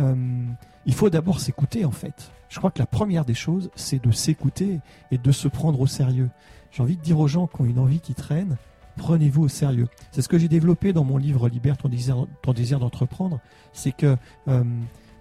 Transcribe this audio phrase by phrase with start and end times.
[0.00, 0.44] euh,
[0.86, 2.32] il faut d'abord s'écouter en fait.
[2.48, 4.80] Je crois que la première des choses, c'est de s'écouter
[5.10, 6.30] et de se prendre au sérieux.
[6.72, 8.56] J'ai envie de dire aux gens qui ont une envie qui traîne,
[8.96, 9.88] prenez-vous au sérieux.
[10.10, 13.40] C'est ce que j'ai développé dans mon livre Libère ton désir, d'entreprendre.
[13.72, 14.16] C'est que
[14.48, 14.64] euh,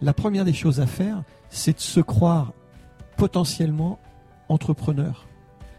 [0.01, 2.53] la première des choses à faire, c'est de se croire
[3.17, 3.99] potentiellement
[4.47, 5.27] entrepreneur,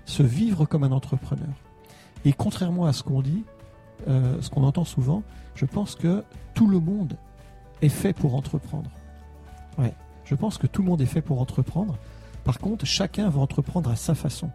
[0.04, 1.54] se vivre comme un entrepreneur.
[2.24, 3.44] Et contrairement à ce qu'on dit,
[4.08, 5.22] euh, ce qu'on entend souvent,
[5.54, 6.24] je pense que
[6.54, 7.16] tout le monde
[7.82, 8.90] est fait pour entreprendre.
[9.78, 9.94] Ouais,
[10.24, 11.98] je pense que tout le monde est fait pour entreprendre.
[12.44, 14.50] Par contre, chacun va entreprendre à sa façon.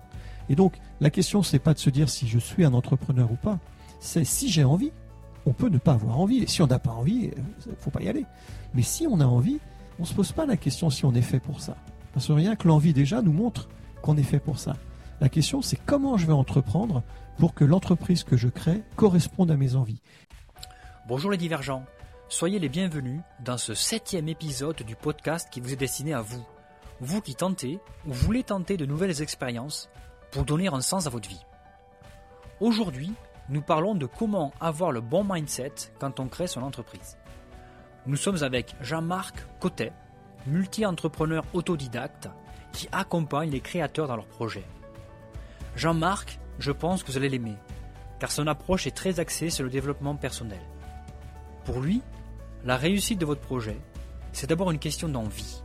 [0.50, 3.36] Et donc, la question, c'est pas de se dire si je suis un entrepreneur ou
[3.36, 3.60] pas.
[4.00, 4.92] C'est si j'ai envie.
[5.46, 6.44] On peut ne pas avoir envie.
[6.44, 7.32] Et si on n'a pas envie,
[7.68, 8.26] il faut pas y aller.
[8.74, 9.60] Mais si on a envie,
[10.00, 11.76] on se pose pas la question si on est fait pour ça.
[12.14, 13.70] Parce que rien que l'envie déjà nous montre
[14.02, 14.76] qu'on est fait pour ça.
[15.22, 17.04] La question, c'est comment je vais entreprendre
[17.38, 20.02] pour que l'entreprise que je crée corresponde à mes envies.
[21.08, 21.84] Bonjour les divergents,
[22.28, 26.44] soyez les bienvenus dans ce septième épisode du podcast qui vous est destiné à vous,
[27.00, 29.90] vous qui tentez ou voulez tenter de nouvelles expériences
[30.32, 31.46] pour donner un sens à votre vie.
[32.60, 33.14] Aujourd'hui,
[33.50, 37.18] nous parlons de comment avoir le bon mindset quand on crée son entreprise.
[38.08, 39.94] Nous sommes avec Jean-Marc Cotet,
[40.48, 42.30] multi-entrepreneur autodidacte
[42.72, 44.66] qui accompagne les créateurs dans leurs projets.
[45.76, 47.58] Jean-Marc, je pense que vous allez l'aimer,
[48.20, 50.62] car son approche est très axée sur le développement personnel.
[51.66, 52.02] Pour lui,
[52.66, 53.78] la réussite de votre projet,
[54.34, 55.62] c'est d'abord une question d'envie.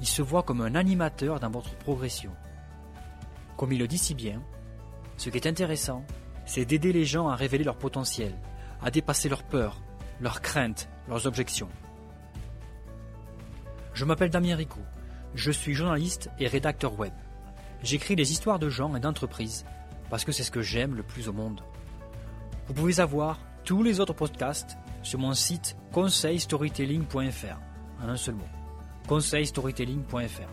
[0.00, 2.32] Il se voit comme un animateur dans votre progression.
[3.56, 4.42] Comme il le dit si bien,
[5.16, 6.04] ce qui est intéressant,
[6.44, 8.34] c'est d'aider les gens à révéler leur potentiel,
[8.82, 9.80] à dépasser leurs peurs,
[10.20, 11.70] leurs craintes, leurs objections.
[13.94, 14.80] Je m'appelle Damien Ricou,
[15.34, 17.14] je suis journaliste et rédacteur web.
[17.82, 19.64] J'écris des histoires de gens et d'entreprises
[20.10, 21.62] parce que c'est ce que j'aime le plus au monde.
[22.66, 27.58] Vous pouvez avoir tous les autres podcasts sur mon site conseilstorytelling.fr
[28.02, 28.48] en un seul mot.
[29.06, 30.48] conseilstorytelling.fr.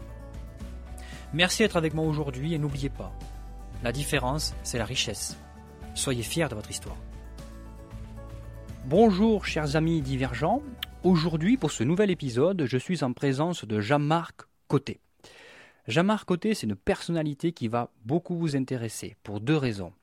[1.33, 3.11] Merci d'être avec moi aujourd'hui et n'oubliez pas,
[3.83, 5.37] la différence, c'est la richesse.
[5.95, 6.97] Soyez fiers de votre histoire.
[8.85, 10.61] Bonjour chers amis divergents.
[11.03, 14.99] Aujourd'hui, pour ce nouvel épisode, je suis en présence de Jean-Marc Côté.
[15.87, 19.93] Jean-Marc Côté, c'est une personnalité qui va beaucoup vous intéresser pour deux raisons.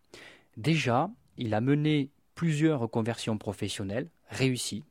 [0.57, 4.85] Déjà, il a mené plusieurs reconversions professionnelles réussies.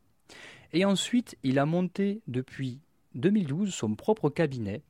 [0.73, 2.81] Et ensuite, il a monté depuis
[3.15, 4.81] 2012 son propre cabinet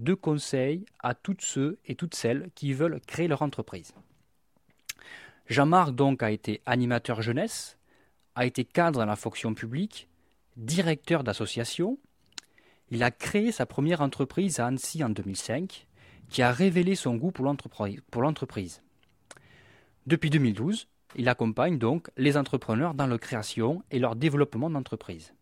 [0.00, 3.94] de conseils à toutes ceux et toutes celles qui veulent créer leur entreprise.
[5.46, 7.78] Jean-Marc donc a été animateur jeunesse,
[8.34, 10.08] a été cadre dans la fonction publique,
[10.56, 12.00] directeur d'association.
[12.90, 15.86] Il a créé sa première entreprise à Annecy en 2005,
[16.30, 18.82] qui a révélé son goût pour l'entreprise.
[20.08, 25.34] Depuis 2012, il accompagne donc les entrepreneurs dans leur création et leur développement d'entreprise.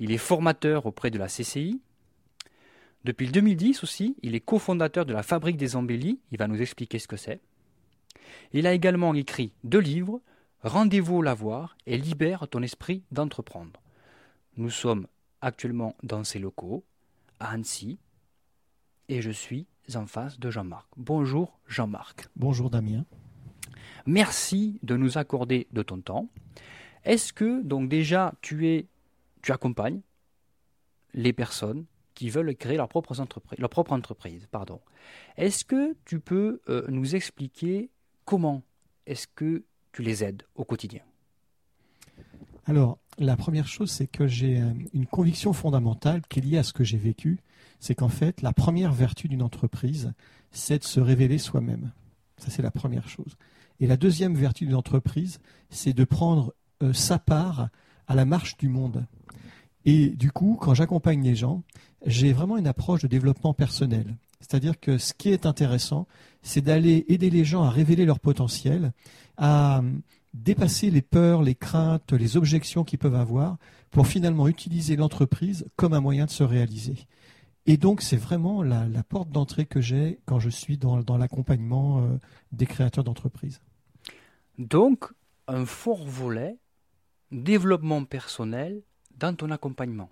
[0.00, 1.80] Il est formateur auprès de la CCI,
[3.04, 6.98] depuis 2010 aussi, il est cofondateur de la Fabrique des Embellis, il va nous expliquer
[6.98, 7.40] ce que c'est.
[8.52, 10.20] Il a également écrit deux livres,
[10.62, 13.80] Rendez-vous au lavoir et Libère ton esprit d'entreprendre.
[14.56, 15.06] Nous sommes
[15.40, 16.84] actuellement dans ses locaux,
[17.38, 17.98] à Annecy,
[19.08, 20.88] et je suis en face de Jean-Marc.
[20.96, 22.26] Bonjour Jean-Marc.
[22.34, 23.04] Bonjour Damien.
[24.06, 26.28] Merci de nous accorder de ton temps.
[27.04, 28.86] Est-ce que donc déjà tu es
[29.42, 30.00] tu accompagnes
[31.14, 33.58] les personnes qui veulent créer leur propre entreprise.
[33.58, 34.80] Leur propre entreprise pardon.
[35.36, 37.90] Est-ce que tu peux euh, nous expliquer
[38.24, 38.62] comment
[39.06, 41.02] est-ce que tu les aides au quotidien?
[42.66, 46.62] Alors, la première chose, c'est que j'ai euh, une conviction fondamentale qui est liée à
[46.62, 47.38] ce que j'ai vécu.
[47.80, 50.12] C'est qu'en fait, la première vertu d'une entreprise,
[50.50, 51.92] c'est de se révéler soi-même.
[52.36, 53.36] Ça, c'est la première chose.
[53.80, 55.38] Et la deuxième vertu d'une entreprise,
[55.70, 57.68] c'est de prendre euh, sa part
[58.06, 59.06] à la marche du monde.
[59.84, 61.62] Et du coup, quand j'accompagne les gens,
[62.04, 64.16] j'ai vraiment une approche de développement personnel.
[64.40, 66.06] C'est-à-dire que ce qui est intéressant,
[66.42, 68.92] c'est d'aller aider les gens à révéler leur potentiel,
[69.36, 69.82] à
[70.34, 73.56] dépasser les peurs, les craintes, les objections qu'ils peuvent avoir
[73.90, 77.06] pour finalement utiliser l'entreprise comme un moyen de se réaliser.
[77.66, 82.18] Et donc, c'est vraiment la, porte d'entrée que j'ai quand je suis dans, l'accompagnement euh,
[82.52, 83.60] des créateurs d'entreprise.
[84.58, 85.04] Donc,
[85.46, 86.58] un fort volet
[87.30, 88.82] développement personnel
[89.16, 90.10] dans ton accompagnement.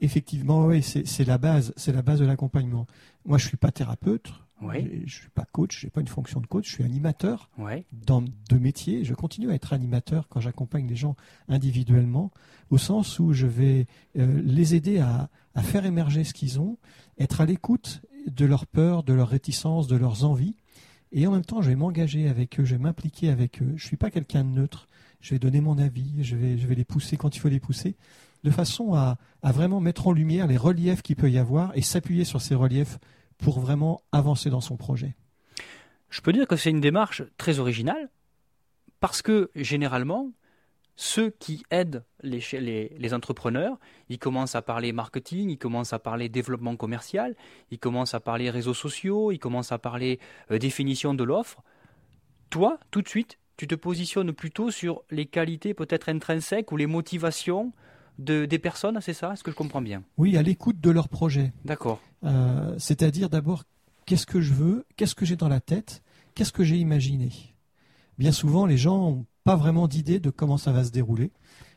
[0.00, 2.86] Effectivement, oui, c'est la base, c'est la base de l'accompagnement.
[3.24, 5.02] Moi, je suis pas thérapeute, oui.
[5.06, 7.84] je suis pas coach, j'ai pas une fonction de coach, je suis animateur oui.
[7.92, 9.04] dans deux métiers.
[9.04, 11.16] Je continue à être animateur quand j'accompagne les gens
[11.48, 12.30] individuellement,
[12.70, 13.86] au sens où je vais
[14.16, 16.78] euh, les aider à, à, faire émerger ce qu'ils ont,
[17.18, 20.54] être à l'écoute de leurs peurs, de leurs réticences, de leurs envies,
[21.12, 23.72] et en même temps, je vais m'engager avec eux, je vais m'impliquer avec eux.
[23.76, 24.88] Je suis pas quelqu'un de neutre.
[25.20, 27.60] Je vais donner mon avis, je vais, je vais les pousser quand il faut les
[27.60, 27.96] pousser.
[28.44, 31.82] de façon à, à vraiment mettre en lumière les reliefs qu'il peut y avoir et
[31.82, 32.98] s'appuyer sur ces reliefs
[33.36, 35.16] pour vraiment avancer dans son projet.
[36.10, 38.08] Je peux dire que c'est une démarche très originale
[39.00, 40.30] parce que généralement,
[41.00, 43.78] ceux qui aident les, les, les, entrepreneurs,
[44.08, 47.36] ils commencent à parler marketing, ils commencent à parler développement commercial,
[47.70, 50.18] ils commencent à parler réseaux sociaux, ils commencent à parler
[50.50, 51.62] euh, définition de l'offre.
[52.50, 56.86] Toi, tout de suite, tu te positionnes plutôt sur les qualités peut-être intrinsèques ou les
[56.86, 57.72] motivations
[58.18, 59.34] de, des personnes, c'est ça?
[59.34, 60.02] Est-ce que je comprends bien?
[60.16, 61.52] Oui, à l'écoute de leur projet.
[61.64, 62.00] D'accord.
[62.24, 63.62] Euh, C'est-à-dire d'abord,
[64.04, 64.84] qu'est-ce que je veux?
[64.96, 66.02] Qu'est-ce que j'ai dans la tête?
[66.34, 67.30] Qu'est-ce que j'ai imaginé?
[68.18, 71.30] Bien souvent, les gens pas vraiment d'idée de comment ça va se dérouler.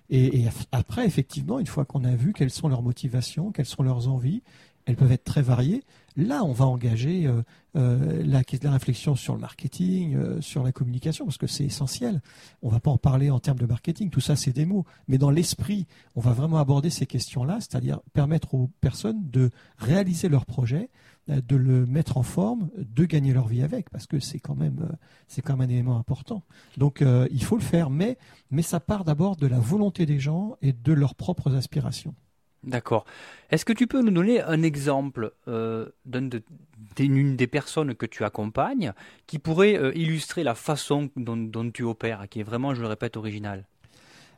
[0.10, 4.10] Et, après, effectivement, une fois qu'on a vu quelles sont leurs motivations, quelles sont leurs
[4.10, 4.44] envies,
[4.86, 5.86] elles peuvent être très variées.
[6.18, 7.42] Là, on va engager euh,
[7.78, 12.20] euh, la, la, réflexion sur le marketing, euh, sur la communication, parce que c'est essentiel.
[12.62, 14.84] On va pas en parler en termes de marketing, tout ça c'est des mots.
[15.08, 15.88] Mais dans l'esprit,
[16.18, 20.90] on va vraiment aborder ces questions-là, c'est-à-dire permettre aux personnes de réaliser leur projet,
[21.28, 24.88] de le mettre en forme, de gagner leur vie avec, parce que c'est quand même
[24.90, 24.96] euh,
[25.28, 26.44] c'est quand même un élément important.
[26.78, 28.18] Donc euh, il faut le faire, mais
[28.50, 32.16] mais ça part d'abord de la volonté des gens et de leurs propres aspirations.
[32.64, 33.06] D'accord.
[33.50, 38.24] Est-ce que tu peux nous donner un exemple euh, d'une de, des personnes que tu
[38.24, 38.94] accompagnes
[39.26, 42.88] qui pourrait euh, illustrer la façon dont, dont, tu opères, qui est vraiment, je le
[42.88, 43.66] répète, originale?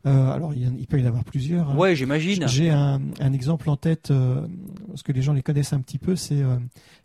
[0.06, 1.70] Euh, alors, il, il, peut y en avoir plusieurs.
[1.70, 1.78] Hein.
[1.78, 2.48] Ouais, j'imagine.
[2.48, 4.46] J'ai un, un, exemple en tête, euh,
[4.88, 6.44] parce que les gens les connaissent un petit peu, c'est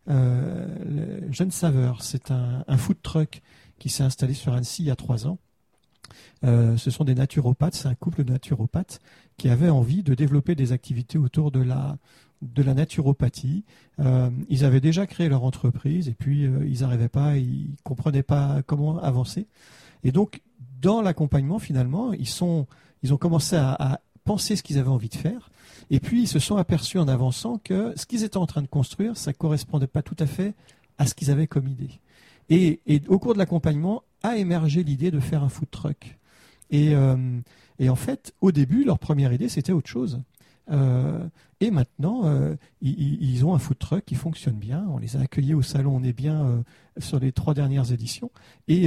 [0.09, 2.03] euh, le Jeune Saveur.
[2.03, 3.41] C'est un, un, food truck
[3.79, 5.39] qui s'est installé sur Annecy il y a trois ans.
[6.45, 9.01] Euh, ce sont des naturopathes, c'est un couple de naturopathes
[9.37, 11.99] qui avaient envie de développer des activités autour de la,
[12.43, 13.65] de la naturopathie.
[13.99, 18.23] Euh, ils avaient déjà créé leur entreprise et puis euh, ils n'arrivaient pas, ils comprenaient
[18.23, 19.47] pas comment avancer.
[20.05, 20.43] Et donc,
[20.81, 22.67] dans l'accompagnement, finalement, ils, sont,
[23.03, 25.49] ils ont commencé à, penser ce qu'ils avaient envie de faire.
[25.89, 28.67] Et puis, ils se sont aperçus en avançant que ce qu'ils étaient en train de
[28.67, 30.55] construire, ça correspondait pas tout à fait
[30.99, 31.99] à ce qu'ils avaient comme idée.
[32.51, 36.19] Et, au cours de l'accompagnement, a émergé l'idée de faire un food truck.
[36.71, 37.41] Et, euh,
[37.79, 40.21] et, en fait, au début, leur première idée, c'était autre chose.
[40.71, 41.27] Euh,
[41.61, 44.87] et maintenant, euh, ils, ont un food truck qui fonctionne bien.
[44.91, 46.63] On les a accueillis au salon, on est bien euh,
[46.99, 48.31] sur les trois dernières éditions.
[48.69, 48.87] Et,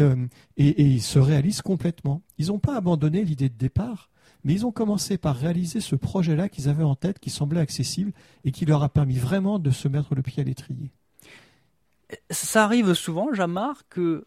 [0.58, 2.22] et, ils se réalisent complètement.
[2.38, 4.10] Ils n'ont pas abandonné l'idée de départ,
[4.44, 8.14] mais ils ont commencé par réaliser ce projet-là qu'ils avaient en tête, qui semblait accessible
[8.46, 10.92] et qui leur a permis vraiment de se mettre le pied à l'étrier.
[12.30, 14.26] Ça arrive souvent, Jean-Marc, que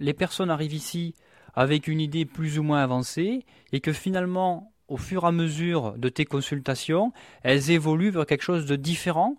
[0.00, 1.14] les personnes arrivent ici
[1.54, 5.96] avec une idée plus ou moins avancée et que finalement, au fur et à mesure
[5.96, 9.36] de tes consultations, elles évoluent vers quelque chose de différent?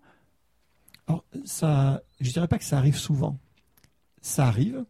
[1.07, 3.37] Alors, ça, je dirais pas que ça arrive souvent.
[4.21, 4.85] Ça arrive,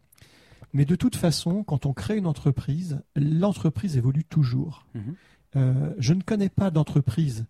[0.72, 4.86] mais de toute façon, quand on crée une entreprise, l'entreprise évolue toujours.
[4.94, 5.02] Mhm.
[5.02, 5.14] Mmh.
[5.54, 7.44] Euh, je ne connais pas d'entreprise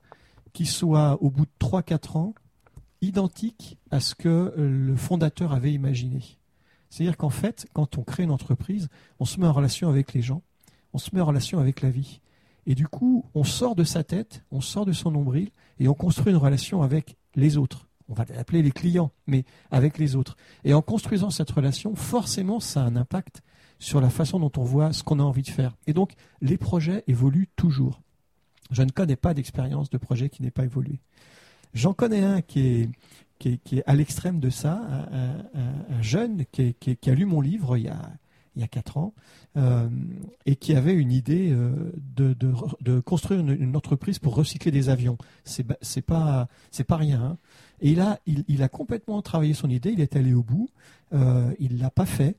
[0.53, 2.35] qui soit au bout de 3-4 ans
[3.01, 6.39] identique à ce que le fondateur avait imaginé.
[6.91, 8.89] C'est-à-dire qu'en fait, quand on crée une entreprise,
[9.19, 10.43] on se met en relation avec les gens,
[10.93, 12.21] on se met en relation avec la vie.
[12.67, 15.95] Et du coup, on sort de sa tête, on sort de son nombril et on
[15.95, 17.89] construit une relation avec les autres.
[18.09, 20.37] On va l'appeler les clients, mais avec les autres.
[20.65, 23.43] Et en construisant cette relation, forcément, ça a un impact
[23.79, 25.77] sur la façon dont on voit ce qu'on a envie de faire.
[25.87, 28.01] Et donc, les projets évoluent toujours.
[28.71, 31.01] Je ne connais pas d'expérience de projet qui n'ait pas évolué.
[31.75, 32.91] J'en connais un qui est,
[33.39, 37.15] qui est, qui est à l'extrême de ça, un, un, un jeune qui, qui, a
[37.15, 38.11] lu mon livre il y a,
[38.55, 39.15] il y a quatre ans
[39.57, 39.89] euh,
[40.47, 45.17] et qui avait une idée euh, de, construire une, entreprise pour recycler des avions.
[45.45, 47.23] C'est c'est pas c'est pas rien.
[47.23, 47.39] Hein.
[47.81, 49.91] Et là, il, il, a complètement travaillé son idée.
[49.91, 50.69] Il est allé au bout.
[51.13, 52.37] Euh, il l'a pas fait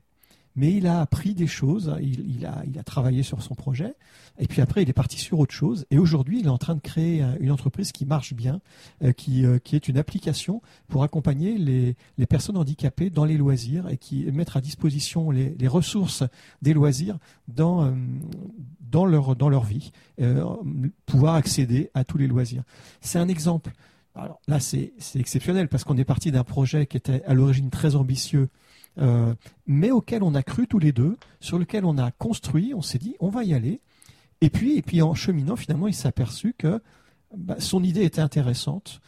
[0.56, 3.94] mais il a appris des choses, il, a, il a travaillé sur son projet,
[4.38, 6.74] et puis après il est parti sur autre chose, et aujourd'hui il est en train
[6.74, 8.60] de créer une entreprise qui marche bien,
[9.02, 11.96] euh, qui, euh, qui est une application pour accompagner les,
[12.26, 16.24] personnes handicapées dans les loisirs et qui mettre à disposition les, ressources
[16.62, 17.18] des loisirs
[17.48, 17.92] dans, euh,
[18.92, 20.44] leur, dans leur vie, euh,
[21.06, 22.62] pouvoir accéder à tous les loisirs.
[23.00, 23.72] C'est un exemple.
[24.14, 27.96] Alors là, c'est exceptionnel parce qu'on est parti d'un projet qui était à l'origine très
[27.96, 28.48] ambitieux,
[28.98, 29.34] euh,
[29.66, 32.98] mais auquel on a cru tous les deux, sur lequel on a construit, on s'est
[32.98, 33.80] dit on va y aller.
[34.40, 36.80] Et puis, et puis en cheminant, finalement, il s'est aperçu que
[37.36, 39.00] bah, son idée était intéressante,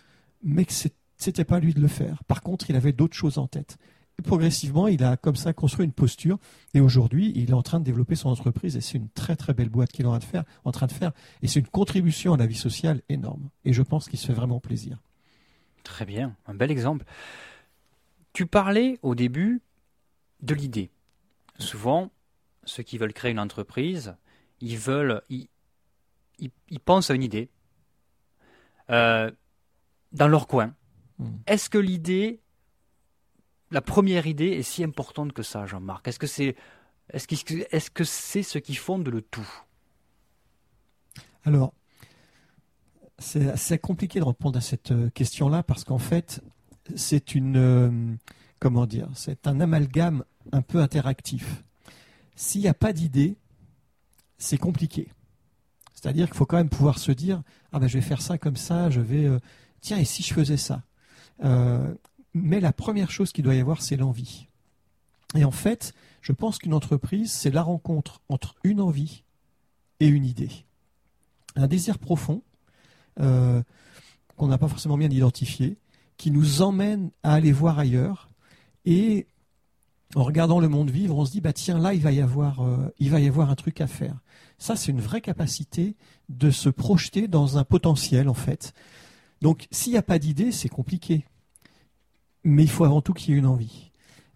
[0.43, 0.73] mais que
[1.16, 2.23] c'était pas lui de le faire.
[2.25, 3.78] Par contre, il avait d'autres choses en tête.
[4.19, 6.38] Et progressivement, il a comme ça construit une posture.
[6.73, 8.76] Et aujourd'hui, il est en train de développer son entreprise.
[8.76, 10.45] Et c'est une très très belle boîte qu'il est en train de faire.
[10.64, 11.12] En train de faire.
[11.43, 13.50] Et c'est une contribution à la vie sociale énorme.
[13.64, 14.99] Et je pense qu'il se fait vraiment plaisir.
[15.83, 17.05] Très bien, un bel exemple.
[18.33, 19.61] Tu parlais au début
[20.40, 20.90] de l'idée.
[21.59, 22.11] Souvent,
[22.64, 24.16] ceux qui veulent créer une entreprise,
[24.61, 25.49] ils veulent, ils,
[26.38, 27.50] ils, ils, pensent à une idée,
[28.90, 29.31] euh,
[30.12, 30.75] dans leur coin.
[31.19, 31.37] Hmm.
[31.47, 32.40] Est-ce que l'idée,
[33.71, 36.09] la première idée, est si importante que ça, Jean-Marc?
[36.09, 36.57] Est-ce que c'est
[37.12, 39.49] est-ce que est-ce que c'est ce qui fonde le tout?
[41.45, 41.73] Alors,
[43.19, 46.43] c'est assez compliqué de répondre à cette euh, question-là parce qu'en fait,
[46.97, 48.16] c'est une euh,
[48.58, 51.64] comment dire, c'est un amalgame un peu interactif.
[52.34, 53.36] S'il n'y a pas d'idée,
[54.38, 55.08] c'est compliqué.
[55.94, 58.56] C'est-à-dire qu'il faut quand même pouvoir se dire ah ben je vais faire ça comme
[58.56, 59.38] ça, je vais euh,
[59.80, 60.82] tiens et si je faisais ça?
[61.44, 61.94] Euh,
[62.34, 64.48] mais la première chose qu'il doit y avoir, c'est l'envie.
[65.34, 69.22] Et en fait, je pense qu'une entreprise, c'est la rencontre entre une envie
[70.00, 70.50] et une idée.
[71.56, 72.42] Un désir profond
[73.20, 73.62] euh,
[74.36, 75.78] qu'on n'a pas forcément bien identifié,
[76.16, 78.28] qui nous emmène à aller voir ailleurs.
[78.87, 79.26] Et
[80.14, 82.61] en regardant le monde vivre, on se dit bah tiens là il va y avoir
[82.61, 84.16] euh, il va y avoir un truc à faire.
[84.59, 85.97] Ça c'est une vraie capacité
[86.28, 88.73] de se projeter dans un potentiel en fait.
[89.43, 91.26] Donc s'il n'y a pas d'idée, c'est compliqué.
[92.45, 93.90] Mais il faut avant tout qu'il y ait une envie.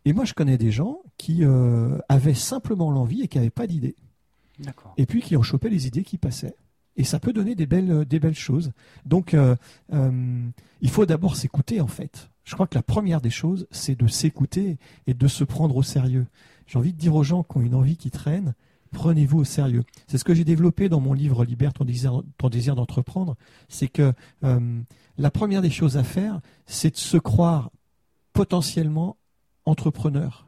[0.05, 3.69] Et moi je connais des gens qui euh, avaient simplement l'envie et qui n'avaient pas
[3.69, 3.95] d'idée.
[4.59, 4.93] D'accord.
[4.97, 6.57] Et puis qui ont chopé les idées qui passaient.
[6.97, 8.73] Et ça peut donner des belles, belles choses.
[9.05, 9.57] Donc euh,
[9.93, 10.43] euh,
[10.81, 12.31] il faut d'abord s'écouter en fait.
[12.45, 15.83] Je crois que la première des choses, c'est de s'écouter et de se prendre au
[15.83, 16.27] sérieux.
[16.67, 18.55] J'ai envie de dire aux gens qui ont une envie qui traîne,
[18.93, 19.85] prenez-vous au sérieux.
[20.09, 23.37] C'est ce que j'ai développé dans mon livre Libère ton désir, d'entreprendre.
[23.69, 24.13] C'est que
[24.45, 24.81] euh,
[25.17, 27.71] la première des choses à faire, c'est de se croire
[28.33, 29.17] potentiellement
[29.65, 30.47] entrepreneur,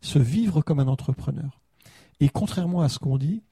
[0.00, 1.60] se vivre comme un entrepreneur.
[2.20, 3.42] Et contrairement à ce qu'on dit,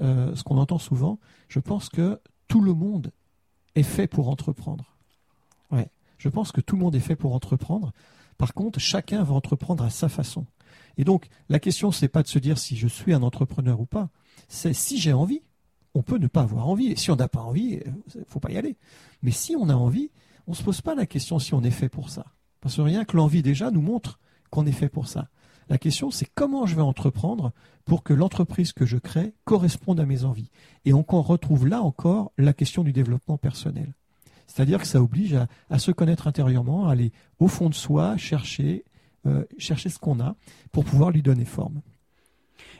[0.00, 1.18] euh, ce qu'on entend souvent,
[1.48, 3.12] je pense que tout le monde
[3.74, 4.96] est fait pour entreprendre.
[5.70, 5.90] Ouais.
[6.18, 7.92] Je pense que tout le monde est fait pour entreprendre.
[8.36, 10.46] Par contre, chacun va entreprendre à sa façon.
[10.96, 13.86] Et donc, la question, c'est pas de se dire si je suis un entrepreneur ou
[13.86, 14.10] pas.
[14.48, 15.42] C'est si j'ai envie.
[15.94, 16.88] On peut ne pas avoir envie.
[16.88, 17.80] Et si on n'a pas envie,
[18.14, 18.76] il faut pas y aller.
[19.22, 20.10] Mais si on a envie,
[20.46, 22.26] on se pose pas la question si on est fait pour ça.
[22.60, 24.18] Parce que rien que l'envie déjà nous montre
[24.50, 25.28] qu'on est fait pour ça.
[25.68, 27.52] La question, c'est comment je vais entreprendre
[27.84, 30.50] pour que l'entreprise que je crée corresponde à mes envies.
[30.84, 33.92] Et on retrouve là encore la question du développement personnel.
[34.46, 35.36] C'est-à-dire que ça oblige
[35.68, 38.84] à, se connaître intérieurement, à aller au fond de soi, chercher,
[39.26, 40.36] euh, chercher ce qu'on a
[40.72, 41.82] pour pouvoir lui donner forme.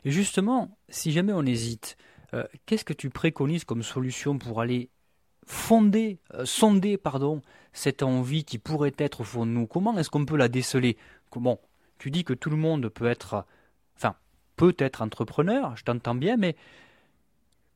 [0.05, 1.99] Et justement, si jamais on hésite,
[2.33, 4.91] euh, qu'est-ce que tu préconises comme solution pour aller
[5.47, 7.43] fonder, euh, sonder pardon,
[7.73, 9.67] cette envie qui pourrait être au fond de nous?
[9.67, 10.97] Comment est-ce qu'on peut la déceler?
[11.31, 11.61] Comment
[11.99, 13.45] Tu dis que tout le monde peut être,
[13.97, 14.15] enfin,
[14.57, 16.57] peut être entrepreneur, je t'entends bien, mais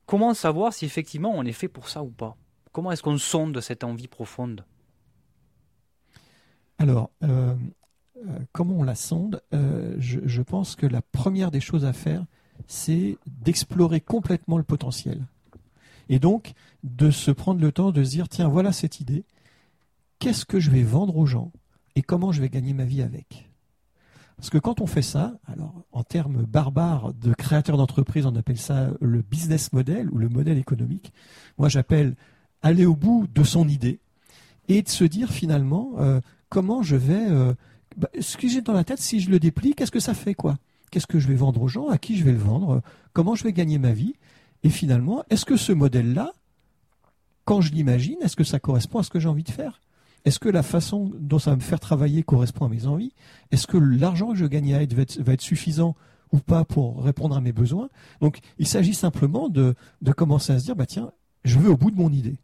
[0.06, 2.36] comment savoir si effectivement on est fait pour ça ou pas?
[2.72, 4.64] Comment est-ce qu'on sonde cette envie profonde?
[6.78, 7.54] Alors, euh,
[8.16, 9.42] euh, comment on la sonde?
[9.52, 12.24] Euh, je, je, pense que la première des choses à faire,
[12.66, 15.26] c'est d'explorer complètement le potentiel.
[16.08, 19.24] Et donc, de se prendre le temps de se dire, tiens, voilà cette idée,
[20.18, 21.52] qu'est-ce que je vais vendre aux gens
[21.94, 23.51] et comment je vais gagner ma vie avec?
[24.42, 28.58] Parce que quand on fait ça, alors en termes barbares de créateurs d'entreprise, on appelle
[28.58, 31.12] ça le business model ou le modèle économique.
[31.58, 32.16] Moi, j'appelle
[32.60, 34.00] aller au bout de son idée
[34.66, 37.54] et de se dire finalement euh, comment je vais euh,
[37.96, 40.34] bah, ce que j'ai dans la tête si je le déplie qu'est-ce que ça fait
[40.34, 40.58] quoi?
[40.90, 41.88] Qu'est-ce que je vais vendre aux gens?
[41.88, 42.82] À qui je vais le vendre?
[43.12, 44.16] Comment je vais gagner ma vie?
[44.64, 46.32] Et finalement est-ce que ce modèle là
[47.44, 49.80] quand je l'imagine est-ce que ça correspond à ce que j'ai envie de faire?
[50.24, 53.12] Est-ce que la façon dont ça va me faire travailler correspond à mes envies?
[53.50, 55.96] Est-ce que l'argent que je gagne à être va, être suffisant
[56.32, 57.88] ou pas pour répondre à mes besoins?
[58.20, 59.74] Donc, il s'agit simplement de,
[60.16, 61.10] commencer à se dire, bah tiens,
[61.44, 62.36] je veux au bout de mon idée.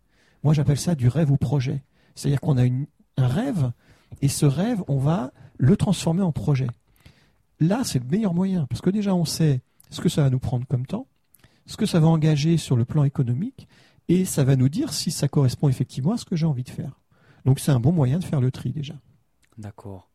[0.42, 1.85] Moi, j'appelle ça du rêve au projet.
[2.14, 3.70] C'est-à-dire qu'on a un rêve,
[4.23, 6.68] et ce rêve, on va le transformer en projet.
[7.61, 10.38] Là, c'est le meilleur moyen, parce que déjà, on sait ce que ça va nous
[10.40, 11.06] prendre comme temps,
[11.66, 13.68] ce que ça va engager sur le plan économique,
[14.08, 16.70] et ça va nous dire si ça correspond effectivement à ce que j'ai envie de
[16.70, 16.99] faire.
[17.45, 18.95] Donc, c'est un bon moyen de faire le tri déjà.
[19.57, 20.09] D'accord.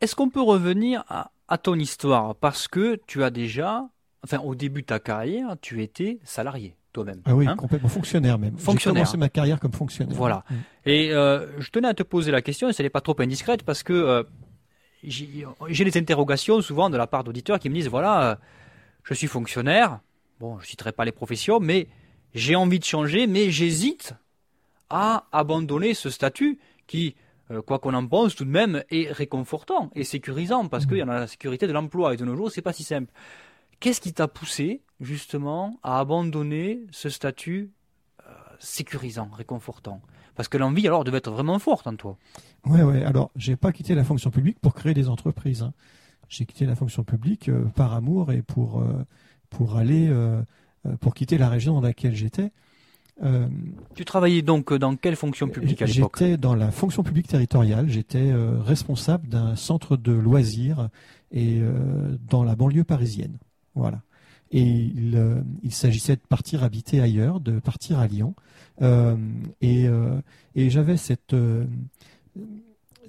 [0.00, 2.34] Est-ce qu'on peut revenir à, à ton histoire?
[2.34, 3.88] Parce que tu as déjà,
[4.24, 7.22] enfin, au début de ta carrière, tu étais salarié toi-même.
[7.24, 7.56] Ah oui, hein?
[7.56, 8.56] complètement fonctionnaire même.
[8.58, 9.04] Fonctionnaire.
[9.04, 10.16] J'ai commencé ma carrière comme fonctionnaire.
[10.16, 10.44] Voilà.
[10.50, 10.54] Mmh.
[10.86, 13.62] Et euh, je tenais à te poser la question, et ce n'est pas trop indiscrète,
[13.62, 14.22] parce que euh,
[15.04, 18.36] j'ai des interrogations souvent de la part d'auditeurs qui me disent, voilà, euh,
[19.04, 20.00] je suis fonctionnaire,
[20.40, 21.88] bon, je ne citerai pas les professions, mais
[22.34, 24.14] j'ai envie de changer, mais j'hésite
[24.90, 27.14] à abandonner ce statut qui,
[27.50, 31.02] euh, quoi qu'on en pense, tout de même est réconfortant et sécurisant, parce qu'il y
[31.02, 33.12] en a la sécurité de l'emploi, et de nos jours, c'est pas si simple.
[33.78, 37.70] Qu'est-ce qui t'a poussé justement à abandonner ce statut
[38.20, 40.02] euh, sécurisant, réconfortant?
[40.34, 42.18] Parce que l'envie alors devait être vraiment forte en toi.
[42.66, 43.04] Ouais, ouais.
[43.04, 45.62] Alors, j'ai pas quitté la fonction publique pour créer des entreprises.
[45.62, 45.72] Hein.
[46.28, 48.84] J'ai quitté la fonction publique euh, par amour et pour
[49.48, 50.08] pour aller
[51.00, 52.52] pour quitter la région dans laquelle j'étais.
[53.22, 53.48] Euh,
[53.94, 57.88] tu travaillais donc dans quelle fonction publique à l'époque J'étais dans la fonction publique territoriale.
[57.88, 58.32] J'étais
[58.64, 60.88] responsable d'un centre de loisirs
[61.32, 61.60] et
[62.28, 63.36] dans la banlieue parisienne.
[63.74, 64.00] Voilà.
[64.52, 68.34] Et il, il s'agissait de partir habiter ailleurs, de partir à Lyon.
[68.80, 69.86] et,
[70.54, 71.34] et j'avais cette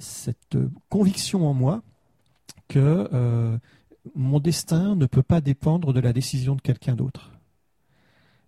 [0.01, 0.57] cette
[0.89, 1.81] conviction en moi
[2.67, 3.57] que euh,
[4.15, 7.31] mon destin ne peut pas dépendre de la décision de quelqu'un d'autre.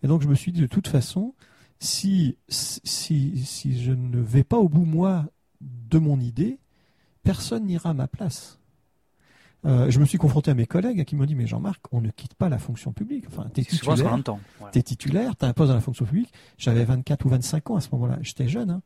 [0.02, 1.34] Et donc je me suis dit de toute façon,
[1.84, 5.26] si, si, si je ne vais pas au bout moi
[5.60, 6.60] de mon idée,
[7.24, 8.60] personne n'ira à ma place.
[9.66, 12.10] Euh, je me suis confronté à mes collègues qui m'ont dit mais Jean-Marc, on ne
[12.10, 13.26] quitte pas la fonction publique.
[13.28, 14.18] Enfin, t'es titulaire,
[14.72, 16.34] t'es titulaire, t'as un poste dans la fonction publique.
[16.58, 18.70] J'avais 24 ou 25 ans à ce moment-là, j'étais jeune.
[18.70, 18.82] Hein.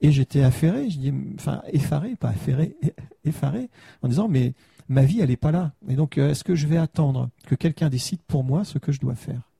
[0.00, 2.76] Et j'étais affairé, je dis, enfin effaré, pas affairé,
[3.24, 3.70] effaré,
[4.02, 4.54] en disant mais
[4.88, 5.72] ma vie elle n'est pas là.
[5.88, 8.92] Et donc euh, est-ce que je vais attendre que quelqu'un décide pour moi ce que
[8.92, 9.53] je dois faire?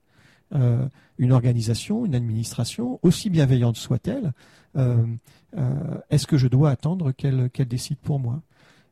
[0.53, 0.87] Euh,
[1.17, 4.33] Une organisation, une administration, aussi bienveillante soit-elle,
[4.77, 5.05] euh,
[6.09, 8.41] est-ce que je dois attendre qu'elle décide pour moi?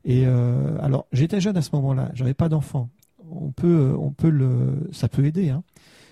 [0.06, 2.90] Et alors j'étais jeune à ce moment-là, j'avais pas d'enfant.
[3.30, 5.48] On peut, on peut le, ça peut aider.
[5.48, 5.62] Hein.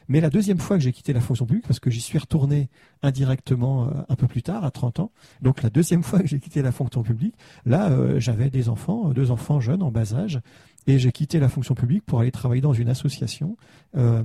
[0.08, 2.68] Mais la deuxième fois que j'ai quitté la fonction publique, parce que j'y suis retourné
[3.02, 6.40] indirectement euh, un peu plus tard, à 30 ans, donc la deuxième fois que j'ai
[6.40, 7.34] quitté la fonction publique,
[7.64, 10.40] là, euh, j'avais des enfants, deux enfants jeunes en bas âge,
[10.86, 13.56] et j'ai quitté la fonction publique pour aller travailler dans une association
[13.96, 14.22] euh,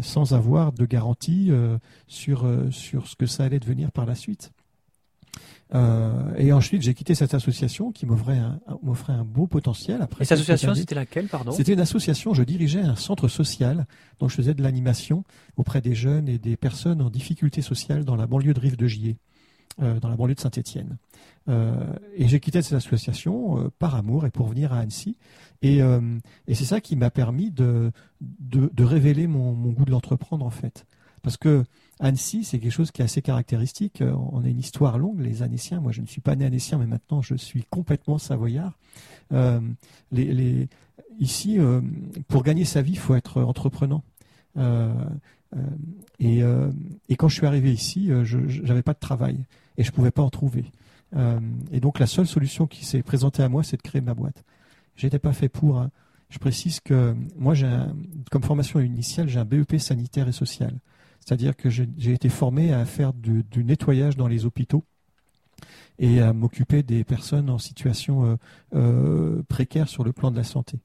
[0.00, 1.50] sans avoir de garantie
[2.06, 4.52] sur, sur ce que ça allait devenir par la suite.
[5.74, 10.02] Euh, et ensuite, j'ai quitté cette association qui m'offrait un, m'offrait un beau potentiel.
[10.02, 11.52] Après et cette association, c'était laquelle, pardon?
[11.52, 13.86] C'était une association, je dirigeais un centre social,
[14.18, 15.24] dont je faisais de l'animation
[15.56, 18.86] auprès des jeunes et des personnes en difficulté sociale dans la banlieue de Rive de
[18.86, 19.16] Gier,
[19.80, 20.98] euh, dans la banlieue de Saint-Étienne.
[21.48, 21.74] Euh,
[22.14, 25.16] et j'ai quitté cette association euh, par amour et pour venir à Annecy.
[25.62, 26.00] Et, euh,
[26.48, 30.86] c'est ça qui m'a permis de, de, révéler mon, goût de l'entreprendre, en fait.
[31.22, 31.64] Parce que
[32.00, 34.02] Annecy, c'est quelque chose qui est assez caractéristique.
[34.02, 35.80] On a une histoire longue, les Annéciens.
[35.80, 38.76] Moi, je ne suis pas né Annécien, mais maintenant, je suis complètement savoyard.
[41.20, 41.58] Ici,
[42.26, 44.02] pour gagner sa vie, il faut être entreprenant.
[46.18, 49.44] et, et, quand je suis arrivé ici, je n'avais pas de travail
[49.76, 50.64] et je ne pouvais pas en trouver.
[51.70, 54.44] et donc, la seule solution qui s'est présentée à moi, c'est de créer ma boîte.
[54.96, 55.78] J'étais pas fait pour.
[55.78, 55.90] Hein.
[56.30, 57.68] Je précise que moi, j'ai
[58.30, 60.78] comme formation initiale, j'ai un BEP sanitaire et social.
[61.24, 64.84] C'est-à-dire que j'ai été formé à faire du, nettoyage dans les hôpitaux
[65.98, 68.36] et à m'occuper des personnes en situation euh,
[68.74, 70.78] euh, précaire sur le plan de la santé.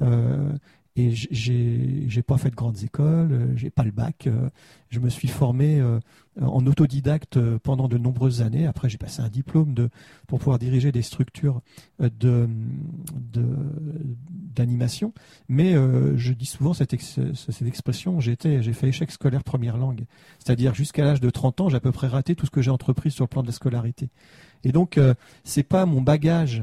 [0.00, 0.52] Euh,
[0.94, 4.26] et j'ai j'ai pas fait de grandes écoles, euh, j'ai pas le bac.
[4.26, 4.50] Euh,
[4.90, 5.98] je me suis formé euh,
[6.38, 8.66] en autodidacte pendant de nombreuses années.
[8.66, 9.88] Après, j'ai passé un diplôme de
[10.26, 11.62] pour pouvoir diriger des structures
[11.98, 12.46] de
[14.54, 15.14] d'animation.
[15.48, 20.04] Mais je dis souvent cette, cette expression j'étais j'ai fait échec scolaire première langue,
[20.38, 22.70] c'est-à-dire jusqu'à l'âge de 30 ans, j'ai à peu près raté tout ce que j'ai
[22.70, 24.10] entrepris sur le plan de la scolarité.
[24.64, 25.00] Et donc,
[25.44, 26.62] c'est pas mon bagage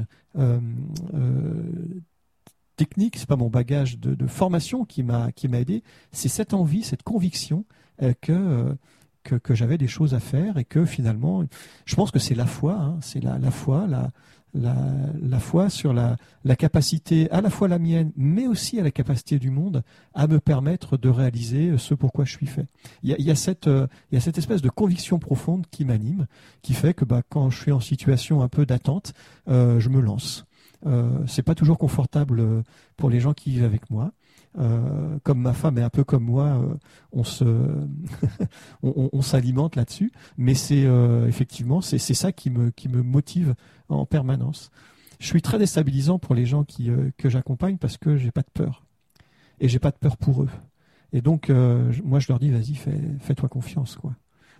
[2.80, 6.82] technique, c'est pas mon bagage de, formation qui m'a qui m'a aidé, c'est cette envie,
[6.82, 7.66] cette conviction
[8.02, 8.74] euh, euh,
[9.22, 11.44] que, que, j'avais des choses à faire et que finalement,
[11.84, 14.08] je pense que c'est la foi, hein, c'est la, la foi, la,
[14.54, 14.74] la,
[15.20, 18.90] la foi sur la, la capacité, à la fois la mienne, mais aussi à la
[18.90, 19.82] capacité du monde
[20.14, 22.66] à me permettre de réaliser ce pourquoi je suis fait.
[23.02, 26.26] Il y a, cette, euh, il y a cette espèce de conviction profonde qui m'anime,
[26.62, 29.12] qui fait que bah, quand je suis en situation un peu d'attente,
[29.46, 30.46] je me lance.
[30.86, 32.62] Euh, c'est pas toujours confortable euh,
[32.96, 34.12] pour les gens qui vivent avec moi.
[34.58, 36.60] Euh, comme ma femme est un peu comme moi,
[37.12, 37.44] on se,
[38.82, 40.10] on, s'alimente là-dessus.
[40.38, 40.88] Mais c'est
[41.28, 43.54] effectivement, c'est ça qui me qui me motive
[43.88, 44.70] en permanence.
[45.20, 48.50] Je suis très déstabilisant pour les gens qui que j'accompagne parce que j'ai pas de
[48.52, 48.84] peur
[49.60, 50.50] et j'ai pas de peur pour eux.
[51.12, 54.16] Et donc moi je leur dis vas-y fais fais-toi confiance quoi.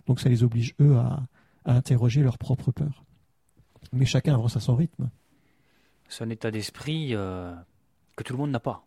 [0.07, 1.21] Donc ça les oblige eux à,
[1.65, 3.03] à interroger leur propre peur.
[3.91, 5.09] Mais chacun avance à son rythme.
[6.11, 7.55] C'est un état d'esprit euh,
[8.17, 8.85] que tout le monde n'a pas,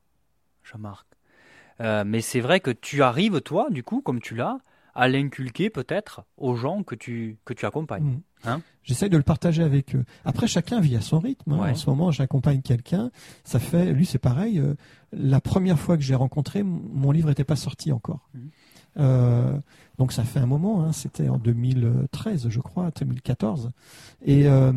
[0.63, 1.07] Jean-Marc.
[1.81, 4.59] Euh, mais c'est vrai que tu arrives, toi, du coup, comme tu l'as,
[4.95, 8.05] à l'inculquer peut-être aux gens que tu, que tu accompagnes.
[8.05, 8.23] Mmh.
[8.47, 10.05] Hein J'essaie de le partager avec eux.
[10.25, 11.53] Après, chacun vit à son rythme.
[11.53, 11.71] Hein.
[11.71, 13.11] En ce moment, j'accompagne quelqu'un.
[13.43, 14.59] Ça fait, lui, c'est pareil.
[14.59, 14.75] Euh,
[15.13, 18.29] la première fois que j'ai rencontré, mon livre n'était pas sorti encore.
[18.35, 18.41] Mmh.
[18.99, 19.59] Euh,
[19.99, 23.71] donc ça fait un moment, hein, c'était en 2013 je crois, 2014.
[24.25, 24.73] Et, euh,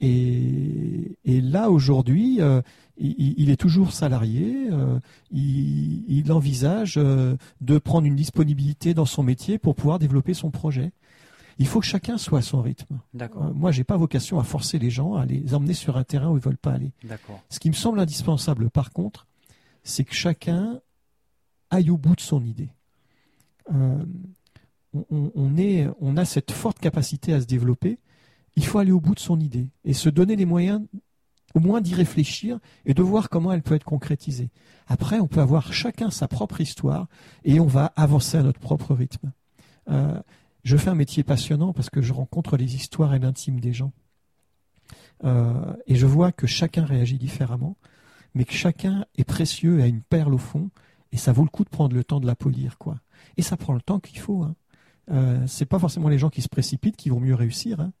[0.00, 2.60] et, et, là aujourd'hui, euh,
[2.96, 4.68] il, il, est toujours salarié,
[5.30, 10.92] il, il, envisage de prendre une disponibilité dans son métier pour pouvoir développer son projet.
[11.58, 13.00] Il faut que chacun soit à son rythme.
[13.12, 13.54] D'accord.
[13.54, 16.36] moi, j'ai pas vocation à forcer les gens à les emmener sur un terrain où
[16.36, 16.92] ils veulent pas aller.
[17.04, 17.40] D'accord.
[17.48, 19.26] Ce qui me semble indispensable, par contre,
[19.82, 20.80] c'est que chacun
[21.70, 22.70] aille au bout de son idée.
[23.72, 24.04] Euh,
[25.10, 27.98] on, est, on a cette forte capacité à se développer,
[28.56, 30.82] il faut aller au bout de son idée et se donner les moyens
[31.54, 34.50] au moins d'y réfléchir et de voir comment elle peut être concrétisée.
[34.86, 37.08] Après, on peut avoir chacun sa propre histoire
[37.44, 39.32] et on va avancer à notre propre rythme.
[39.88, 40.20] Euh,
[40.64, 43.92] je fais un métier passionnant parce que je rencontre les histoires et l'intime des gens.
[45.22, 47.76] Euh, et je vois que chacun réagit différemment,
[48.34, 50.70] mais que chacun est précieux et a une perle au fond,
[51.12, 52.98] et ça vaut le coup de prendre le temps de la polir, quoi.
[53.36, 54.42] Et ça prend le temps qu'il faut.
[54.42, 54.56] Hein.
[55.10, 57.92] Euh, c'est pas forcément les gens qui se précipitent qui vont mieux réussir, hein.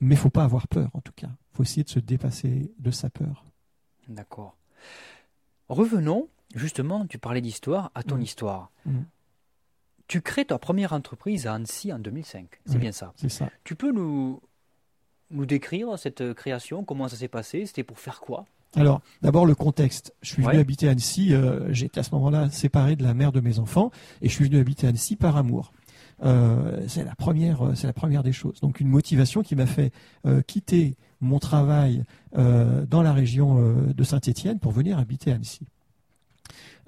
[0.00, 1.30] mais faut pas avoir peur en tout cas.
[1.52, 3.44] Faut essayer de se dépasser de sa peur.
[4.08, 4.56] D'accord.
[5.68, 8.22] Revenons justement, tu parlais d'histoire, à ton mmh.
[8.22, 8.70] histoire.
[8.86, 9.00] Mmh.
[10.10, 13.12] Tu crées ta première entreprise à Annecy en 2005, c'est bien ça.
[13.14, 13.48] C'est ça.
[13.62, 14.40] Tu peux nous,
[15.30, 18.44] nous décrire cette création Comment ça s'est passé C'était pour faire quoi?
[18.74, 20.12] Alors, d'abord le contexte.
[20.22, 21.32] Je suis venu habiter à Annecy.
[21.32, 24.46] Euh, j'étais à ce moment-là séparé de la mère de mes enfants et je suis
[24.46, 25.72] venu habiter à Annecy par amour.
[26.24, 28.58] Euh, c'est la première, c'est la première des choses.
[28.58, 29.92] Donc une motivation qui m'a fait
[30.26, 35.66] euh, quitter mon travail dans la région de Saint-Étienne pour venir habiter à Annecy.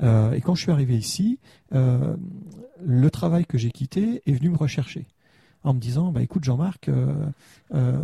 [0.00, 1.38] Et quand je suis arrivé ici,
[1.70, 5.06] le travail que j'ai quitté est venu me rechercher
[5.64, 7.14] en me disant bah écoute Jean-Marc, euh,
[7.74, 7.98] euh,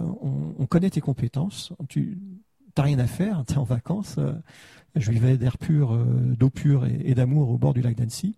[0.59, 2.18] on, connaît tes compétences, tu
[2.77, 4.16] n'as rien à faire, tu es en vacances.
[4.18, 4.33] Euh,
[4.96, 8.37] je vivais d'air pur, d'eau pure et, d'amour au bord du lac d'Annecy,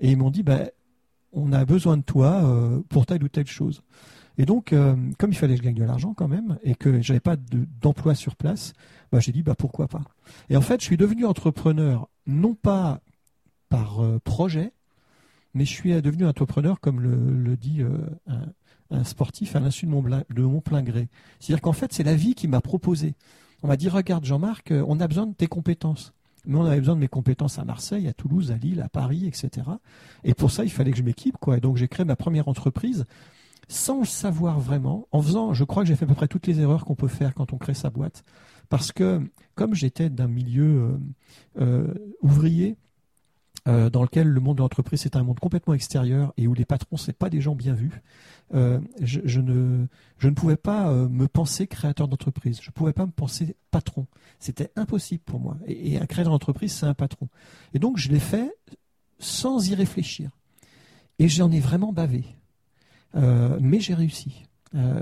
[0.00, 0.64] et ils m'ont dit bah
[1.32, 3.82] on a besoin de toi pour telle ou telle chose.
[4.42, 4.74] Et donc,
[5.18, 7.36] comme il fallait que je gagne de l'argent quand même, et que j'avais pas
[7.80, 8.72] d'emploi sur place,
[9.12, 10.02] bah, j'ai dit bah pourquoi pas.
[10.50, 13.00] Et en fait, je suis devenu entrepreneur non pas
[13.68, 14.72] par projet,
[15.54, 17.82] mais je suis devenu entrepreneur, comme le, dit
[18.90, 21.08] un, sportif à l'insu de mon, de mon plein gré.
[21.38, 23.14] C'est-à-dire qu'en fait, c'est la vie qui m'a proposé.
[23.62, 26.12] On m'a dit, regarde Jean-Marc, euh, on a besoin de tes compétences.
[26.44, 29.26] Mais on avait besoin de mes compétences à Marseille, à Toulouse, à Lille, à Paris,
[29.26, 29.50] etc.
[30.24, 31.36] Et pour ça, il fallait que je m'équipe.
[31.56, 33.06] Et donc, j'ai créé ma première entreprise
[33.68, 36.46] sans le savoir vraiment, en faisant, je crois que j'ai fait à peu près toutes
[36.46, 38.24] les erreurs qu'on peut faire quand on crée sa boîte.
[38.68, 39.20] Parce que,
[39.54, 40.98] comme j'étais d'un milieu euh,
[41.60, 42.78] euh, ouvrier,
[43.68, 46.64] euh, dans lequel le monde de l'entreprise est un monde complètement extérieur et où les
[46.64, 48.02] patrons c'est pas des gens bien vus.
[48.52, 52.60] Je, ne je ne pouvais pas me penser créateur d'entreprise.
[52.62, 54.06] Je pouvais pas me penser patron.
[54.38, 55.58] C'était impossible pour moi.
[55.66, 57.28] Et, un créateur d'entreprise c'est un patron.
[57.74, 58.54] Et donc je l'ai fait
[59.18, 60.30] sans y réfléchir.
[61.18, 62.24] Et j'en ai vraiment bavé.
[63.14, 64.44] Mais j'ai réussi.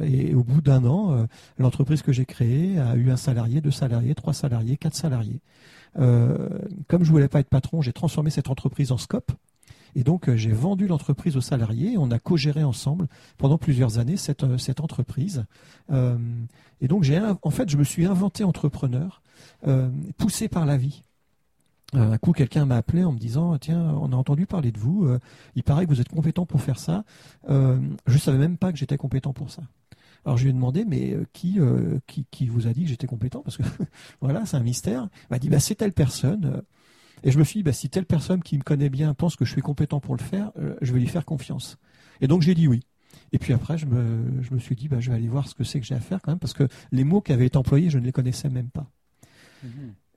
[0.02, 1.26] et au bout d'un an,
[1.58, 5.40] l'entreprise que j'ai créée a eu un salarié, deux salariés, trois salariés, quatre salariés.
[5.98, 6.48] Euh,
[6.88, 9.32] comme je voulais pas être patron, j'ai transformé cette entreprise en scope.
[9.96, 11.96] Et donc, euh, j'ai vendu l'entreprise aux salariés.
[11.98, 15.44] On a co-géré ensemble pendant plusieurs années cette, euh, cette entreprise.
[16.80, 19.22] et donc, j'ai, en fait, je me suis inventé entrepreneur,
[20.16, 21.02] poussé par la vie.
[21.92, 25.08] Un coup, quelqu'un m'a appelé en me disant Tiens, on a entendu parler de vous.
[25.54, 27.04] il paraît que vous êtes compétent pour faire ça.
[27.48, 29.62] je savais même pas que j'étais compétent pour ça.
[30.24, 31.24] Alors je lui ai demandé, mais euh,
[31.58, 33.40] euh, qui, qui, vous a dit que j'étais compétent?
[33.40, 33.62] Parce que
[34.20, 35.08] voilà, c'est un mystère.
[35.24, 36.52] Il m'a dit, bah, c'est telle personne.
[36.56, 36.60] Euh.
[37.22, 39.44] Et je me suis dit, bah, si telle personne qui me connaît bien pense que
[39.44, 41.76] je suis compétent pour le faire, je vais lui faire confiance.
[42.22, 42.80] Et donc j'ai dit oui.
[43.32, 45.54] Et puis après, je me, je me suis dit, bah, je vais aller voir ce
[45.54, 47.58] que c'est que j'ai à faire quand même, parce que les mots qui avaient été
[47.58, 48.90] employés, je ne les connaissais même pas.
[49.62, 49.68] Mmh.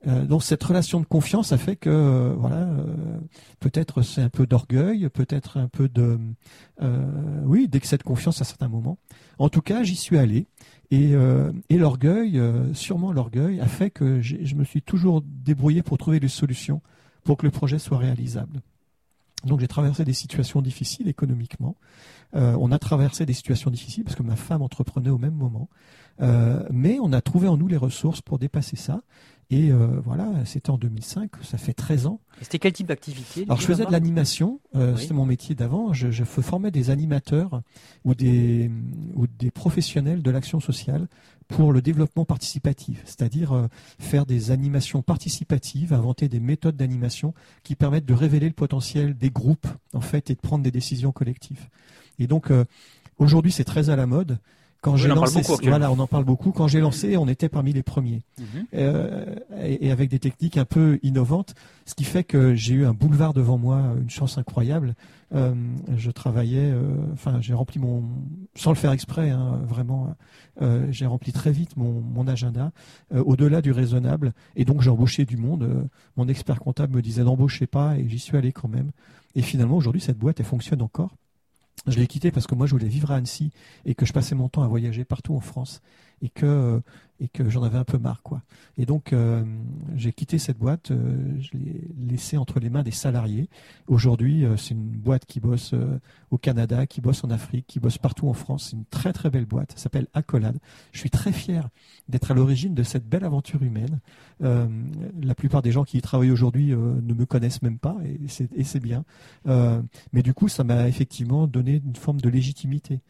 [0.06, 2.84] Euh, donc cette relation de confiance a fait que euh, voilà euh,
[3.60, 6.18] peut-être c'est un peu d'orgueil, peut-être un peu de
[7.44, 8.98] oui d'excès de confiance à certains moments.
[9.38, 10.46] En tout cas, j'y suis allé
[10.90, 12.40] et, et l'orgueil,
[12.72, 16.82] sûrement l'orgueil, a fait que je me suis toujours débrouillé pour trouver des solutions
[17.22, 18.60] pour que le projet soit réalisable.
[19.44, 21.76] Donc j'ai traversé des situations difficiles économiquement.
[22.32, 25.68] on a traversé des situations difficiles parce que ma femme entreprenait au même moment.
[26.70, 29.02] mais on a trouvé en nous les ressources pour dépasser ça.
[29.50, 32.20] Et euh, voilà, c'était en 2005, ça fait 13 ans.
[32.40, 35.92] C'était quel type d'activité Alors je faisais de l'animation, euh, c'était mon métier d'avant.
[35.92, 37.62] Je, je, formais des animateurs
[38.04, 38.70] ou des,
[39.14, 41.08] ou des professionnels de l'action sociale
[41.46, 43.66] pour le développement participatif, c'est-à-dire euh,
[43.98, 49.30] faire des animations participatives, inventer des méthodes d'animation qui permettent de révéler le potentiel des
[49.30, 51.68] groupes en fait et de prendre des décisions collectives.
[52.18, 52.50] Et donc
[53.18, 54.38] aujourd'hui c'est très à la mode.
[54.84, 56.52] Quand j'ai lancé, voilà, on en parle beaucoup.
[56.52, 58.66] Quand j'ai lancé, on était parmi les premiers, mhm.
[58.74, 61.54] euh, et, avec des techniques un peu innovantes,
[61.86, 64.94] ce qui fait que j'ai eu un boulevard devant moi, une chance incroyable.
[65.34, 65.54] Euh,
[65.96, 68.04] je travaillais, euh, enfin, j'ai rempli mon,
[68.56, 70.14] sans le faire exprès, hein, vraiment,
[70.90, 72.70] j'ai rempli très vite mon, mon agenda,
[73.10, 75.88] au-delà du raisonnable, et donc j'ai embauché du monde.
[76.18, 78.90] mon expert comptable me disait n'embauchez pas, et j'y suis allé quand même.
[79.34, 81.16] Et finalement, aujourd'hui, cette boîte, elle fonctionne encore.
[81.86, 83.50] Je l'ai quitté parce que moi je voulais vivre à Annecy
[83.84, 85.82] et que je passais mon temps à voyager partout en France
[86.22, 86.80] et que
[87.20, 88.42] et que j'en avais un peu marre quoi.
[88.76, 89.44] Et donc euh,
[89.94, 93.48] j'ai quitté cette boîte, euh, je l'ai laissée entre les mains des salariés.
[93.86, 95.74] Aujourd'hui, euh, c'est une boîte qui bosse
[96.30, 98.68] au Canada, qui bosse en Afrique, qui bosse partout en France.
[98.70, 99.72] C'est une très très belle boîte.
[99.72, 100.58] Ça s'appelle Accolade.
[100.92, 101.68] Je suis très fier
[102.08, 104.00] d'être à l'origine de cette belle aventure humaine.
[104.40, 108.80] la plupart des gens qui y travaillent aujourd'hui ne me connaissent même pas et c'est
[108.80, 109.04] bien.
[110.12, 113.00] mais du coup, ça m'a effectivement donné une forme de légitimité.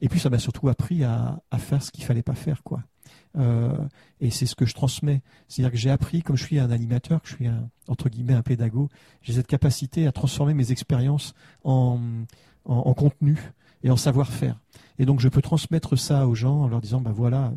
[0.00, 2.82] Et puis ça m'a surtout appris à, à faire ce qu'il fallait pas faire quoi.
[3.38, 3.72] Euh,
[4.20, 5.22] et c'est ce que je transmets.
[5.48, 8.34] C'est-à-dire que j'ai appris, comme je suis un animateur, que je suis un, entre guillemets
[8.34, 8.88] un pédago,
[9.22, 11.98] j'ai cette capacité à transformer mes expériences en,
[12.64, 13.38] en, contenu
[13.82, 14.60] et en savoir-faire.
[14.98, 17.52] Et donc je peux transmettre ça aux gens en leur disant, ben voilà,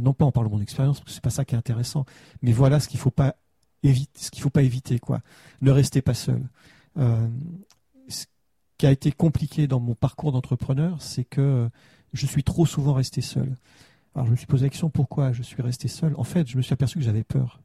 [0.00, 2.04] non pas en parlant de mon expérience, parce que c'est pas ça qui est intéressant,
[2.42, 3.36] mais voilà ce qu'il faut pas
[3.82, 5.20] éviter, ce qu'il faut pas éviter, quoi.
[5.60, 6.48] Ne restez pas seul.
[6.98, 7.28] Euh,
[8.08, 8.26] ce
[8.78, 11.68] qui a été compliqué dans mon parcours d'entrepreneur, c'est que
[12.12, 13.54] je suis trop souvent resté seul.
[14.14, 16.14] Alors je me suis posé la question pourquoi je suis resté seul?
[16.16, 17.60] En fait, je me suis aperçu que j'avais peur.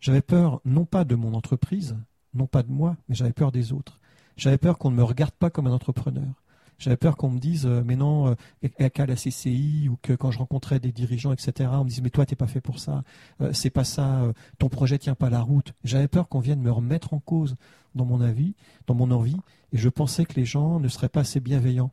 [0.00, 1.96] J'avais peur non pas de mon entreprise,
[2.34, 4.00] non pas de moi, mais j'avais peur des autres.
[4.36, 6.42] J'avais peur qu'on ne me regarde pas comme un entrepreneur.
[6.78, 10.30] J'avais peur qu'on me dise, euh, mais non, euh, qu'à la CCI, ou que quand
[10.30, 13.04] je rencontrais des dirigeants, etc., on me dise, mais toi, t'es pas fait pour ça,
[13.40, 15.72] euh, c'est pas ça, ton projet tient pas la route.
[15.84, 17.56] J'avais peur qu'on vienne me remettre en cause
[17.94, 18.54] dans mon avis,
[18.86, 19.38] dans mon envie,
[19.72, 21.92] et je pensais que les gens ne seraient pas assez bienveillants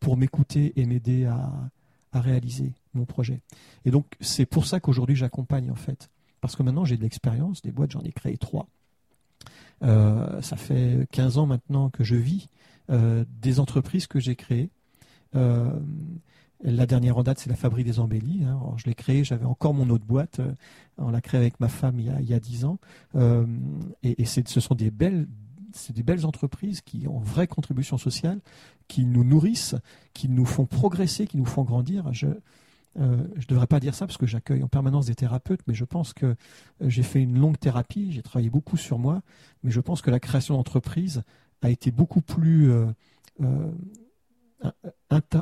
[0.00, 1.52] pour m'écouter et m'aider à,
[2.12, 3.40] à réaliser mon projet.
[3.84, 6.08] Et donc, c'est pour ça qu'aujourd'hui, j'accompagne, en fait.
[6.40, 7.62] Parce que maintenant, j'ai de l'expérience.
[7.62, 8.68] Des boîtes, j'en ai créé trois.
[9.82, 12.48] Euh, ça fait 15 ans maintenant que je vis
[12.90, 14.70] euh, des entreprises que j'ai créées.
[15.34, 15.70] Euh,
[16.62, 18.44] la dernière en date, c'est la Fabrique des Embellis.
[18.44, 18.60] Hein.
[18.76, 20.40] je l'ai créée, j'avais encore mon autre boîte.
[20.98, 22.78] on l'a créée avec ma femme il y a, il y a 10 ans.
[23.16, 25.26] et, et ce sont des belles,
[25.72, 28.40] c'est des belles entreprises qui ont vraie contribution sociale,
[28.86, 29.74] qui nous nourrissent,
[30.14, 32.12] qui nous font progresser, qui nous font grandir.
[32.12, 32.28] Je
[32.96, 35.84] ne euh, devrais pas dire ça parce que j'accueille en permanence des thérapeutes, mais je
[35.84, 36.34] pense que euh,
[36.80, 39.22] j'ai fait une longue thérapie, j'ai travaillé beaucoup sur moi,
[39.62, 41.22] mais je pense que la création d'entreprise
[41.62, 42.92] a été beaucoup plus euh,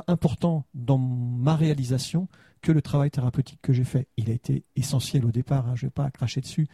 [0.07, 2.27] important dans ma réalisation
[2.61, 4.07] que le travail thérapeutique que j'ai fait.
[4.17, 6.67] Il a été essentiel au départ, hein, je ne vais pas cracher dessus,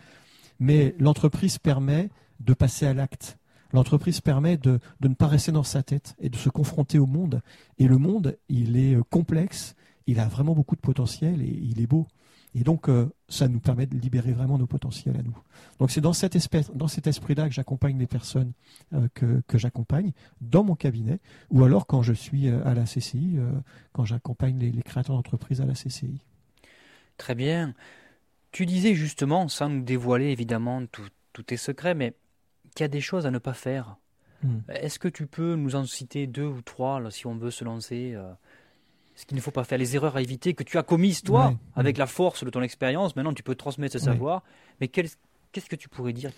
[0.60, 2.10] mais l'entreprise permet
[2.40, 3.38] de passer à l'acte.
[3.74, 7.42] L'entreprise permet de, ne pas rester dans sa tête et de se confronter au monde.
[7.78, 9.76] Et le monde, il est euh, complexe,
[10.08, 12.08] il a vraiment beaucoup de potentiel et il est beau.
[12.56, 15.38] Et donc, euh, ça nous permet de libérer vraiment nos potentiels à nous.
[15.80, 18.54] Donc, c'est dans, cet esprit-là que j'accompagne les personnes
[18.94, 21.20] euh, que, j'accompagne dans mon cabinet,
[21.52, 23.38] ou alors quand je suis à la CCI,
[23.92, 26.24] quand j'accompagne les, créateurs d'entreprises à la CCI.
[27.18, 27.76] Très bien.
[28.52, 32.16] Tu disais justement, sans nous dévoiler évidemment tous tes secrets, mais
[32.78, 33.98] qu'il y a des choses à ne pas faire.
[34.44, 34.60] Hmm.
[34.70, 38.14] Est-ce que tu peux nous en citer deux ou trois si on veut se lancer
[38.14, 38.32] euh,
[39.18, 41.54] Ce qu'il ne faut pas faire, les erreurs à éviter que tu as commises toi,
[41.76, 43.16] avec la force de ton expérience.
[43.16, 44.44] Maintenant, tu peux transmettre ce savoir.
[44.80, 45.18] Mais qu'est-ce
[45.70, 46.32] que tu pourrais dire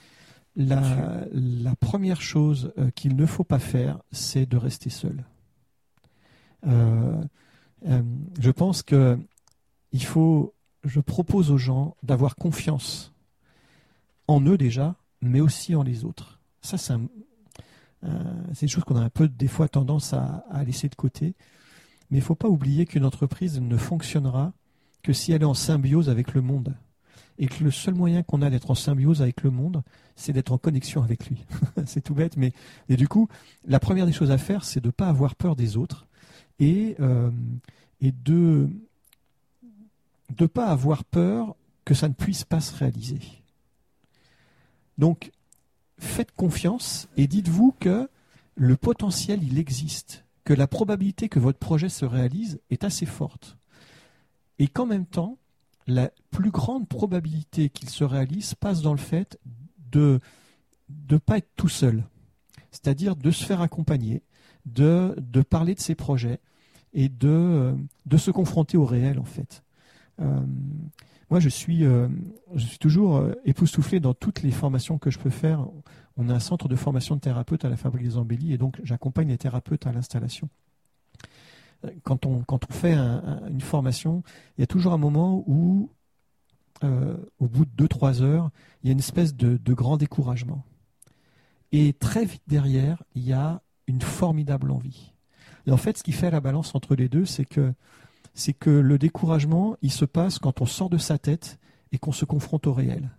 [0.56, 5.24] la, la, première chose euh, qu'il ne faut pas faire, c'est de rester seul.
[6.66, 7.22] Euh,
[8.40, 9.18] je pense que
[9.92, 13.14] il faut, je propose aux gens d'avoir confiance
[14.28, 16.40] en eux déjà, mais aussi en les autres.
[16.62, 16.96] Ça, c'est
[18.62, 21.36] une chose qu'on a un peu des fois tendance à, laisser de côté.
[22.10, 24.54] Mais il ne faut pas oublier qu'une entreprise ne fonctionnera
[25.04, 26.76] que si elle est en symbiose avec le monde.
[27.38, 29.82] Et que le seul moyen qu'on a d'être en symbiose avec le monde,
[30.16, 31.46] c'est d'être en connexion avec lui.
[31.86, 32.52] c'est tout bête, mais
[32.90, 33.30] et du coup,
[33.66, 36.06] la première des choses à faire, c'est de ne pas avoir peur des autres
[36.60, 37.32] et, euh,
[38.02, 38.70] et de
[40.38, 43.20] ne pas avoir peur que ça ne puisse pas se réaliser.
[44.98, 45.32] Donc,
[45.98, 48.10] faites confiance et dites-vous que
[48.56, 53.60] le potentiel, il existe, que la probabilité que votre projet se réalise est assez forte.
[54.58, 55.38] Et qu'en même temps,
[55.86, 59.38] la plus grande probabilité qu'il se réalise passe dans le fait
[59.92, 60.20] de
[61.12, 62.04] ne pas être tout seul,
[62.72, 64.24] c'est-à-dire de se faire accompagner,
[64.66, 66.40] de, de parler de ses projets
[66.94, 67.76] et de,
[68.08, 69.62] de se confronter au réel en fait.
[70.20, 70.42] Euh,
[71.30, 72.08] moi, je suis, euh,
[72.56, 75.68] je suis toujours euh, époustouflé dans toutes les formations que je peux faire.
[76.22, 78.82] On a un centre de formation de thérapeutes à la Fabrique des Embellis et donc
[78.84, 80.50] j'accompagne les thérapeutes à l'installation.
[82.04, 84.22] Quand on, quand on fait une formation,
[84.58, 85.90] il y a toujours un moment où,
[86.84, 88.50] euh, au bout de 2-3 heures,
[88.84, 90.66] il y a une espèce de, de grand découragement.
[91.72, 95.14] Et très vite derrière, il y a une formidable envie.
[95.68, 97.74] Et en fait, ce qui fait la balance entre les deux, c'est que
[98.34, 101.60] c'est que le découragement, il se passe quand on sort de sa tête
[101.94, 103.10] et qu'on se confronte au réel.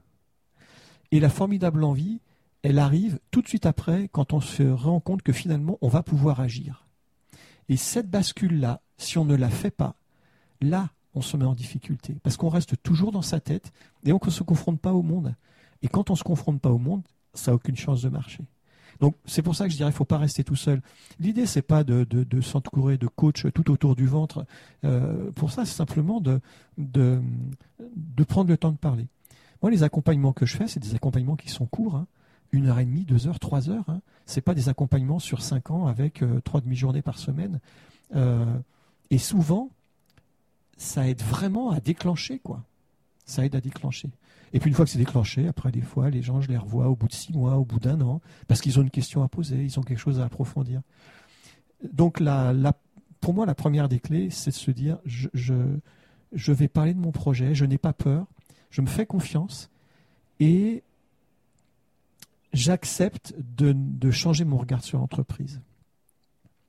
[1.12, 2.20] Et la formidable envie,
[2.62, 6.02] elle arrive tout de suite après quand on se rend compte que finalement, on va
[6.02, 6.86] pouvoir agir.
[7.68, 9.96] Et cette bascule-là, si on ne la fait pas,
[10.60, 12.16] là, on se met en difficulté.
[12.22, 13.72] Parce qu'on reste toujours dans sa tête
[14.04, 15.34] et on ne se confronte pas au monde.
[15.82, 17.02] Et quand on ne se confronte pas au monde,
[17.34, 18.44] ça n'a aucune chance de marcher.
[19.00, 20.82] Donc c'est pour ça que je dirais ne faut pas rester tout seul.
[21.18, 24.44] L'idée, c'est pas de, de, de s'entourer de coachs tout autour du ventre.
[24.84, 26.40] Euh, pour ça, c'est simplement de,
[28.28, 29.06] prendre le temps de parler.
[29.62, 31.96] Moi, les accompagnements que je fais, c'est des accompagnements qui sont courts.
[31.96, 32.06] Hein.
[32.52, 33.88] Une heure et demie, deux heures, trois heures.
[33.88, 34.00] Hein.
[34.26, 37.60] Ce n'est pas des accompagnements sur cinq ans avec euh, trois demi-journées par semaine.
[38.14, 38.44] Euh,
[39.10, 39.70] et souvent,
[40.76, 42.62] ça aide vraiment à déclencher, quoi.
[43.24, 44.10] Ça aide à déclencher.
[44.52, 46.88] Et puis une fois que c'est déclenché, après des fois, les gens, je les revois
[46.88, 49.28] au bout de six mois, au bout d'un an, parce qu'ils ont une question à
[49.28, 50.80] poser, ils ont quelque chose à approfondir.
[51.92, 52.20] Donc
[53.20, 55.28] pour moi, la première des clés, c'est de se dire, je,
[56.32, 58.26] je, vais parler de mon projet, je n'ai pas peur,
[58.70, 59.70] je me fais confiance
[60.40, 60.82] et
[62.52, 65.60] j'accepte de, de changer mon regard sur l'entreprise.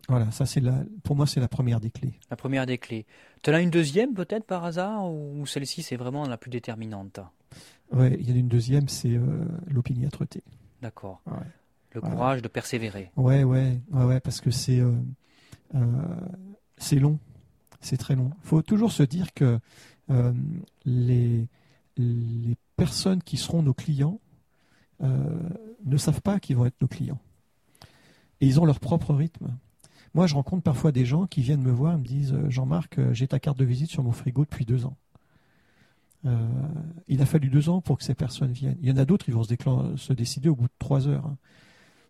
[0.09, 2.19] Voilà, ça c'est la, pour moi c'est la première des clés.
[2.29, 3.05] La première des clés.
[3.43, 7.19] Tu en as une deuxième peut-être par hasard ou celle-ci c'est vraiment la plus déterminante?
[7.93, 10.43] Oui, il y en a une deuxième, c'est euh, l'opiniâtreté.
[10.81, 11.21] D'accord.
[11.93, 13.11] Le courage de persévérer.
[13.15, 14.93] Ouais, ouais, ouais, ouais parce que c'est euh,
[15.75, 15.79] euh,
[16.77, 17.19] c'est long,
[17.79, 18.31] c'est très long.
[18.43, 19.59] Il faut toujours se dire que
[20.85, 21.47] les
[21.97, 24.19] les personnes qui seront nos clients
[25.01, 27.19] ne savent pas qui vont être nos clients.
[28.39, 29.51] Et ils ont leur propre rythme.
[30.13, 32.99] Moi, je rencontre parfois des gens qui viennent me voir et me disent euh, Jean-Marc,
[32.99, 34.97] euh, j'ai ta carte de visite sur mon frigo depuis deux ans.
[36.25, 36.47] Euh,
[37.07, 38.77] il a fallu deux ans pour que ces personnes viennent.
[38.81, 41.25] Il y en a d'autres qui vont se, décider au bout de trois heures.
[41.25, 41.37] Hein.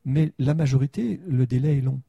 [0.04, 2.02] Mais la majorité, le délai est long.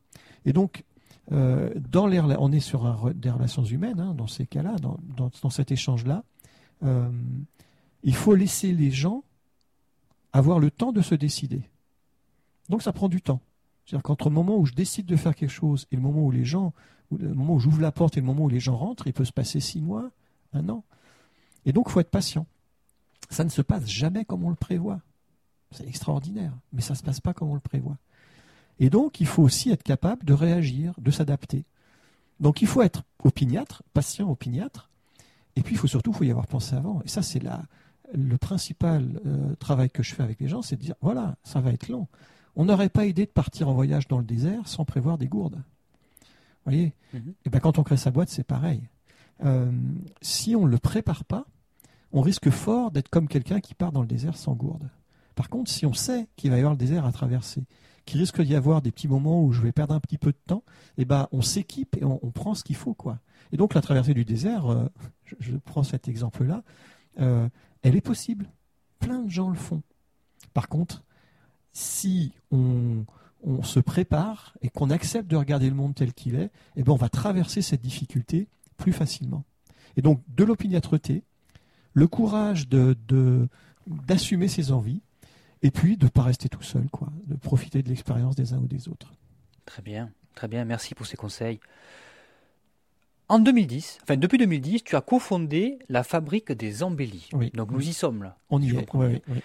[0.47, 0.85] Et donc,
[1.31, 6.25] dans on est sur des relations humaines, hein, dans ces cas-là, dans, cet échange-là.
[8.03, 9.23] il faut laisser les gens
[10.33, 11.63] avoir le temps de se décider.
[12.69, 13.41] Donc ça prend du temps.
[13.85, 16.31] C'est-à-dire qu'entre le moment où je décide de faire quelque chose et le moment où
[16.31, 16.73] les gens,
[17.11, 19.25] le moment où j'ouvre la porte et le moment où les gens rentrent, il peut
[19.25, 20.11] se passer six mois,
[20.53, 20.85] un an.
[21.67, 22.47] Et donc, il faut être patient.
[23.31, 25.01] Ça ne se passe jamais comme on le prévoit.
[25.73, 27.97] C'est extraordinaire, mais ça ne se passe pas comme on le prévoit.
[28.79, 31.65] Et donc, il faut aussi être capable de réagir, de s'adapter.
[32.41, 34.91] Donc, il faut être opiniâtre, patient opiniâtre,
[35.57, 37.01] et puis il faut surtout faut y avoir pensé avant.
[37.05, 37.43] Et ça, c'est
[38.15, 41.61] le principal euh, travail que je fais avec les gens, c'est de dire, voilà, ça
[41.61, 42.07] va être long
[42.57, 45.57] on n'aurait pas idée de partir en voyage dans le désert sans prévoir des gourdes.
[45.57, 46.95] Vous voyez?
[47.13, 47.29] Mhm.
[47.29, 48.89] Et eh bien quand on crée sa boîte, c'est pareil.
[49.45, 49.73] Euh,
[50.21, 51.47] si on ne le prépare pas,
[52.13, 54.89] on risque fort d'être comme quelqu'un qui part dans le désert sans gourde.
[55.35, 57.65] Par contre, si on sait qu'il va y avoir le désert à traverser,
[58.05, 60.39] qu'il risque d'y avoir des petits moments où je vais perdre un petit peu de
[60.47, 60.63] temps,
[60.99, 62.95] eh ben, on s'équipe et on, prend ce qu'il faut.
[62.95, 63.19] quoi.
[63.51, 64.85] Et donc la traversée du désert, euh,
[65.41, 66.63] je, prends cet exemple-là,
[67.21, 67.49] euh,
[67.83, 68.47] elle est possible.
[68.99, 69.83] Plein de gens le font.
[70.55, 71.03] Par contre,
[71.73, 73.05] si on,
[73.65, 76.97] se prépare et qu'on accepte de regarder le monde tel qu'il est, eh ben on
[76.97, 79.45] va traverser cette difficulté plus facilement.
[79.97, 81.25] Et donc de l'opiniâtreté,
[81.93, 85.01] le courage d'assumer ses envies,
[85.63, 88.59] et puis de ne pas rester tout seul, quoi, de profiter de l'expérience des uns
[88.59, 89.13] ou des autres.
[89.65, 91.61] Très bien, très bien, merci pour ces conseils.
[93.33, 97.31] En 2010, enfin depuis 2010, tu as cofondé la fabrique des embellis.
[97.55, 98.37] Donc nous y sommes là.
[98.51, 98.87] On y est.
[98.93, 99.41] Oui, oui.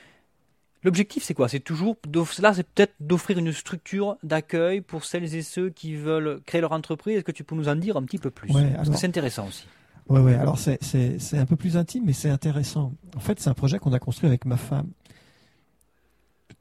[0.83, 1.47] L'objectif, c'est quoi?
[1.47, 1.95] C'est toujours,
[2.39, 6.73] là, c'est peut-être d'offrir une structure d'accueil pour celles et ceux qui veulent créer leur
[6.73, 7.15] entreprise.
[7.15, 8.51] Est-ce que tu peux nous en dire un petit peu plus?
[8.51, 9.65] Parce que c'est intéressant aussi.
[10.09, 10.35] Oui, ouais.
[10.35, 12.91] Alors c'est un peu plus intime, mais c'est intéressant.
[13.15, 14.89] En fait, c'est un projet qu'on a construit avec ma femme.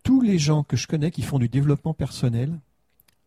[0.05, 2.61] Tous les gens que je connais qui font du développement personnel,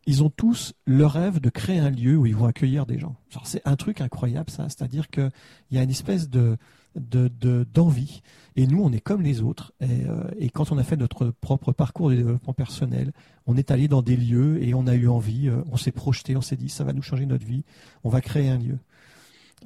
[0.05, 3.15] ils ont tous le rêve de créer un lieu où ils vont accueillir des gens.
[3.43, 4.63] C'est un truc incroyable, ça.
[4.63, 5.31] C'est-à-dire qu'il
[5.71, 6.57] y a une espèce de
[6.95, 8.21] d'envie.
[8.55, 9.73] et nous, on est comme les autres.
[9.81, 13.13] Euh, et, quand on a fait notre propre parcours de développement personnel,
[13.45, 16.35] on est allé dans des lieux et on a eu envie, euh, on s'est projeté,
[16.35, 17.63] on s'est dit, ça va nous changer notre vie,
[18.03, 18.79] on va créer un lieu.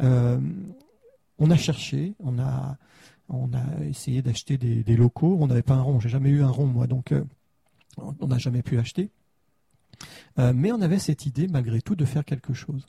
[0.02, 0.39] Euh,
[1.39, 2.78] on a cherché, on a,
[3.30, 5.38] on a essayé d'acheter des, locaux.
[5.39, 7.13] On n'avait pas un rond, j'ai jamais eu un rond moi, donc
[7.98, 9.10] on n'a jamais pu acheter.
[10.38, 12.86] Mais on avait cette idée malgré tout de faire quelque chose.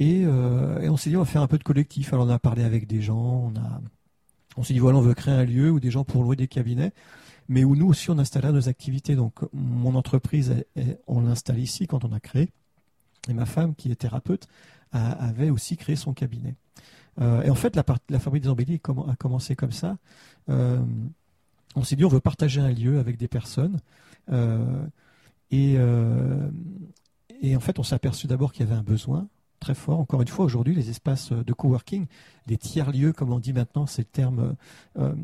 [0.00, 2.12] Euh, et, on s'est dit, on va faire un peu de collectif.
[2.12, 3.80] Alors on a parlé avec des gens, on, a,
[4.56, 6.48] on s'est dit, voilà, on veut créer un lieu où des gens pour louer des
[6.48, 6.92] cabinets,
[7.48, 9.16] mais où nous aussi on installera nos activités.
[9.16, 10.64] Donc mon entreprise,
[11.06, 12.48] on l'installe ici quand on a créé.
[13.28, 14.48] Et ma femme, qui est thérapeute,
[14.92, 16.54] avait aussi créé son cabinet.
[17.20, 19.96] Euh, et en fait, la, la fabrique des embellis a commencé comme ça.
[20.48, 20.82] Euh,
[21.76, 23.78] on s'est dit, on veut partager un lieu avec des personnes.
[25.52, 25.76] Et,
[27.40, 29.28] et en fait, on s'est aperçu d'abord qu'il y avait un besoin
[29.62, 30.00] très fort.
[30.00, 32.06] Encore une fois, aujourd'hui, les espaces de coworking,
[32.48, 34.56] les tiers-lieux, comme on dit maintenant, c'est le terme
[34.98, 35.14] euh,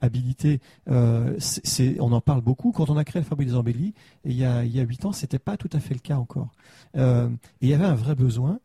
[0.00, 1.36] habilité, euh,
[1.98, 2.70] on en parle beaucoup.
[2.72, 3.92] Quand on a créé le Fabrique des Embellis,
[4.24, 6.52] il y a huit ans, c'était pas tout à fait le cas encore.
[6.96, 7.28] Euh,
[7.60, 8.60] il y avait un vrai besoin.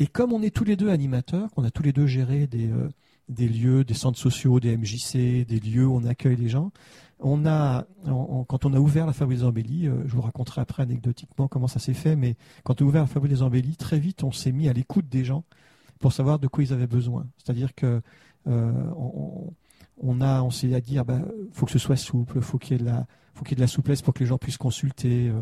[0.00, 2.68] et comme on est tous les deux animateurs, qu'on a tous les deux géré des,
[2.68, 2.88] euh,
[3.28, 6.72] des lieux, des centres sociaux, des MJC, des lieux où on accueille les gens,
[7.20, 7.86] on a,
[8.48, 11.68] quand on a ouvert la Fabrique des Embellis, euh, je vous raconterai après anecdotiquement comment
[11.68, 14.32] ça s'est fait, mais quand on a ouvert la Fabrique des Embellis, très vite on
[14.32, 15.44] s'est mis à l'écoute des gens
[16.00, 17.26] pour savoir de quoi ils avaient besoin.
[17.38, 18.02] C'est-à-dire que
[18.46, 18.72] euh,
[19.96, 21.20] on, a, on s'est à dire, bah,
[21.52, 23.56] faut que ce soit souple, faut qu'il y ait de la, faut qu'il y ait
[23.56, 25.32] de la souplesse pour que les gens puissent consulter.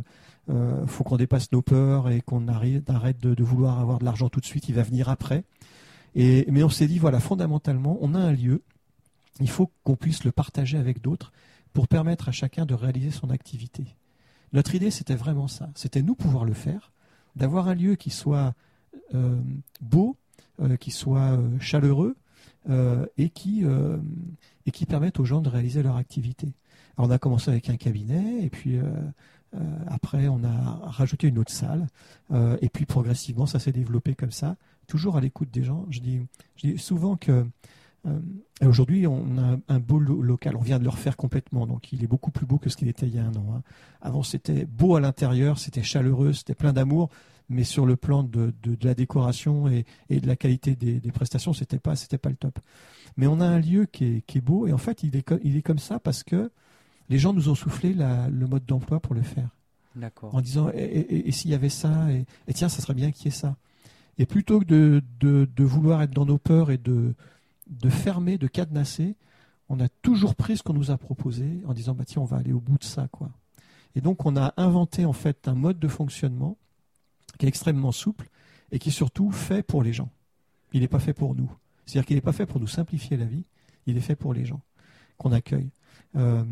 [0.51, 4.41] Euh, faut qu'on dépasse nos peurs et qu'on arrête, de, vouloir avoir de l'argent tout
[4.41, 4.69] de suite.
[4.69, 5.45] Il va venir après.
[6.15, 8.63] Mais on s'est dit, voilà, fondamentalement, on a un lieu.
[9.41, 11.33] Il faut qu'on puisse le partager avec d'autres
[11.73, 13.97] pour permettre à chacun de réaliser son activité.
[14.53, 15.71] Notre idée, c'était vraiment ça.
[15.75, 16.93] C'était nous pouvoir le faire,
[17.37, 18.55] d'avoir un lieu qui soit
[19.15, 19.41] euh,
[19.81, 20.17] beau,
[20.61, 22.17] euh, qui soit euh, chaleureux
[23.17, 23.65] et, qui,
[24.67, 26.55] et qui permette aux gens de réaliser leur activité.
[26.97, 28.79] Alors on a commencé avec un cabinet et puis
[29.89, 31.89] après on a rajouté une autre salle
[32.61, 34.55] et puis progressivement ça s'est développé comme ça,
[34.93, 35.87] toujours à l'écoute des gens.
[35.89, 36.21] Je dis,
[36.57, 37.47] je dis souvent que
[38.07, 38.21] euh,
[38.63, 40.55] aujourd'hui, on a un beau local.
[40.55, 42.89] On vient de le refaire complètement, donc il est beaucoup plus beau que ce qu'il
[42.89, 43.55] était il y a un an.
[43.57, 43.63] Hein.
[44.03, 47.09] Avant, c'était beau à l'intérieur, c'était chaleureux, c'était plein d'amour,
[47.49, 51.97] mais sur le plan de, la décoration et, de la qualité des, prestations, c'était pas,
[51.97, 52.59] c'était pas le top.
[53.17, 55.63] Mais on a un lieu qui est, beau, et en fait, il est, il est
[55.63, 56.51] comme ça parce que
[57.09, 59.49] les gens nous ont soufflé le mode d'emploi pour le faire.
[60.33, 63.31] En disant, et, s'il y avait ça, et, tiens, ça serait bien qu'il y ait
[63.31, 63.57] ça.
[64.19, 67.15] Et plutôt que de, vouloir être dans nos peurs et de,
[67.89, 69.17] fermer, de cadenasser,
[69.69, 72.37] on a toujours pris ce qu'on nous a proposé en disant bah tiens on va
[72.37, 73.31] aller au bout de ça quoi.
[73.95, 76.59] Et donc on a inventé en fait un mode de fonctionnement
[77.39, 78.29] qui est extrêmement souple
[78.71, 80.11] et qui est surtout fait pour les gens.
[80.75, 81.51] Il n'est pas fait pour nous.
[81.87, 83.45] C'est-à-dire qu'il n'est pas fait pour nous simplifier la vie,
[83.87, 84.61] il est fait pour les gens
[85.17, 85.71] qu'on accueille.
[86.17, 86.45] Euh,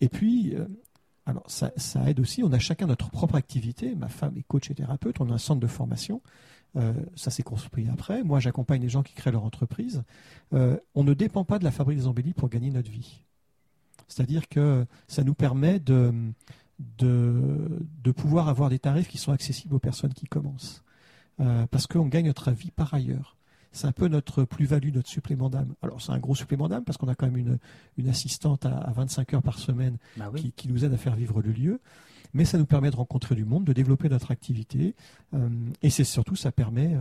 [0.00, 0.66] et puis, euh,
[1.26, 1.72] alors ça,
[2.06, 3.94] aide aussi, on a chacun notre propre activité.
[3.94, 6.22] Ma femme est coach et thérapeute, on a un centre de formation.
[6.76, 8.22] Euh, ça s'est construit après.
[8.22, 10.02] Moi, j'accompagne les gens qui créent leur entreprise.
[10.52, 13.22] Euh, on ne dépend pas de la fabrique des embellis pour gagner notre vie.
[14.08, 16.12] C'est-à-dire que ça nous permet de,
[16.98, 20.82] de, pouvoir avoir des tarifs qui sont accessibles aux personnes qui commencent.
[21.40, 23.36] Euh, parce qu'on gagne notre vie par ailleurs.
[23.72, 25.74] C'est un peu notre plus-value, notre supplément d'âme.
[25.82, 27.58] Alors c'est un gros supplément d'âme parce qu'on a quand même une,
[27.98, 31.42] une assistante à, 25 heures par semaine bah qui, qui, nous aide à faire vivre
[31.42, 31.80] le lieu
[32.34, 34.94] mais ça nous permet de rencontrer du monde, de développer notre activité,
[35.34, 35.48] euh,
[35.82, 37.00] et c'est surtout ça permet euh,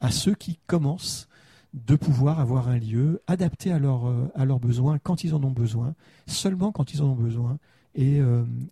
[0.00, 1.28] à ceux qui commencent
[1.74, 5.42] de pouvoir avoir un lieu adapté à, leur, euh, à leurs besoins quand ils en
[5.42, 5.94] ont besoin,
[6.26, 7.58] seulement quand ils en ont besoin,
[7.94, 8.20] et,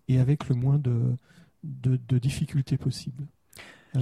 [0.07, 1.17] et avec le moins de,
[1.63, 3.25] de, difficultés possibles.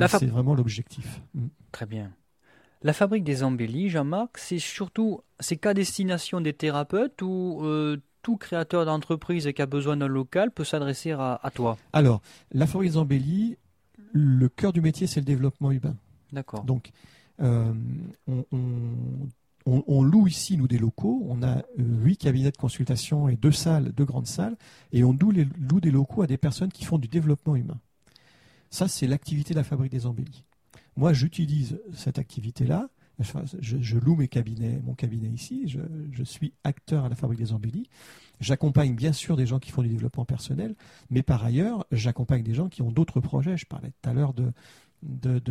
[0.09, 1.22] C'est vraiment l'objectif.
[1.34, 1.45] Mm.
[1.72, 2.11] Très bien.
[2.82, 7.61] La fabrique des embellis, Jean-Marc, c'est surtout, c'est qu'à destination des thérapeutes ou
[8.24, 12.21] tout créateur d'entreprise qui a besoin d'un local peut s'adresser à, toi Alors,
[12.51, 13.57] la Forêt des
[14.13, 15.95] le cœur du métier, c'est le développement urbain.
[16.32, 16.63] D'accord.
[16.63, 16.91] Donc,
[17.41, 17.74] euh,
[19.65, 21.24] on, loue ici, nous, des locaux.
[21.28, 24.55] On a euh, huit cabinets de consultation et deux salles, deux grandes salles.
[24.91, 27.80] Et on loue, les, loue des locaux à des personnes qui font du développement humain.
[28.69, 30.43] Ça, c'est l'activité de la Fabrique des Embellis.
[30.95, 32.89] Moi, j'utilise cette activité-là
[33.20, 37.89] je, loue mes cabinets, mon cabinet ici, je, suis acteur à la Fabrique des Embellis.
[38.39, 40.76] J'accompagne bien sûr des gens qui font du développement personnel,
[41.09, 43.57] mais par ailleurs, j'accompagne des gens qui ont d'autres projets.
[43.57, 44.51] Je parlais tout à l'heure de,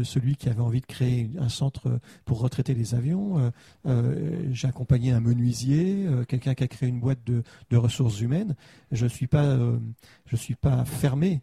[0.02, 3.38] celui qui avait envie de créer un centre pour retraiter les avions.
[3.38, 3.50] Euh,
[3.86, 7.42] euh, j'ai accompagné un menuisier, euh, quelqu'un qui a créé une boîte de,
[7.76, 8.56] ressources humaines.
[8.90, 9.78] Je ne
[10.26, 11.42] je suis pas fermé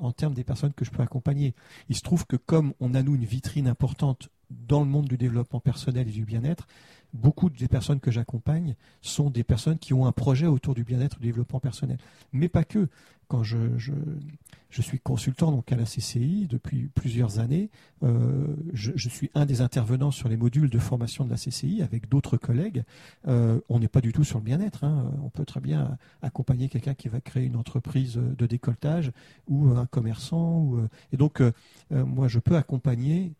[0.00, 1.54] en termes des personnes que je peux accompagner.
[1.88, 5.16] Il se trouve que comme on a nous une vitrine importante dans le monde du
[5.16, 6.66] développement personnel et du bien-être,
[7.12, 11.16] beaucoup des personnes que j'accompagne sont des personnes qui ont un projet autour du bien-être
[11.16, 11.98] et du développement personnel.
[12.32, 12.88] Mais pas que.
[13.28, 17.70] Quand je, je, suis consultant donc à la CCI depuis plusieurs années,
[18.04, 22.08] euh, je, suis un des intervenants sur les modules de formation de la CCI avec
[22.08, 22.84] d'autres collègues.
[23.26, 24.84] Euh, on n'est pas du tout sur le bien-être.
[24.84, 25.10] Hein.
[25.24, 29.10] On peut très bien accompagner quelqu'un qui va créer une entreprise de décolletage
[29.48, 30.76] ou un commerçant.
[30.76, 31.42] Euh, et donc,
[31.90, 33.32] moi, je peux accompagner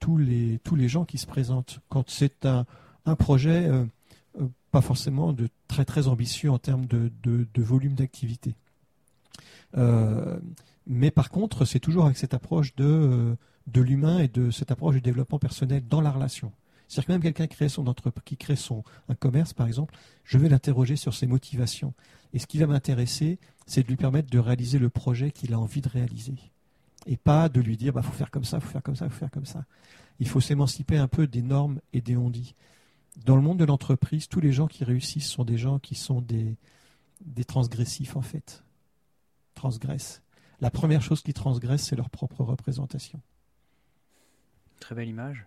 [0.00, 1.80] tous les, tous les gens qui se présentent.
[1.88, 2.66] Quand c'est un,
[3.06, 3.84] un projet euh,
[4.40, 8.54] euh, pas forcément de très très ambitieux en termes de, de, volume d'activité.
[9.76, 10.38] Euh,
[10.86, 13.36] mais par contre, c'est toujours avec cette approche de,
[13.66, 16.52] de l'humain et de cette approche du développement personnel dans la relation.
[16.88, 19.94] C'est-à-dire que même quelqu'un qui crée son entreprise, qui crée son un commerce par exemple,
[20.24, 21.94] je vais l'interroger sur ses motivations.
[22.32, 25.58] Et ce qui va m'intéresser, c'est de lui permettre de réaliser le projet qu'il a
[25.58, 26.34] envie de réaliser
[27.06, 29.18] et pas de lui dire bah faut faire comme ça, faut faire comme ça, faut
[29.18, 29.64] faire comme ça.
[30.20, 32.54] Il faut s'émanciper un peu des normes et des on-dit.
[33.24, 36.20] Dans le monde de l'entreprise, tous les gens qui réussissent sont des gens qui sont
[36.20, 36.56] des,
[37.20, 38.64] des transgressifs en fait.
[39.54, 40.22] Transgressent.
[40.60, 43.20] La première chose qui transgresse, c'est leur propre représentation.
[44.80, 45.46] Très belle image.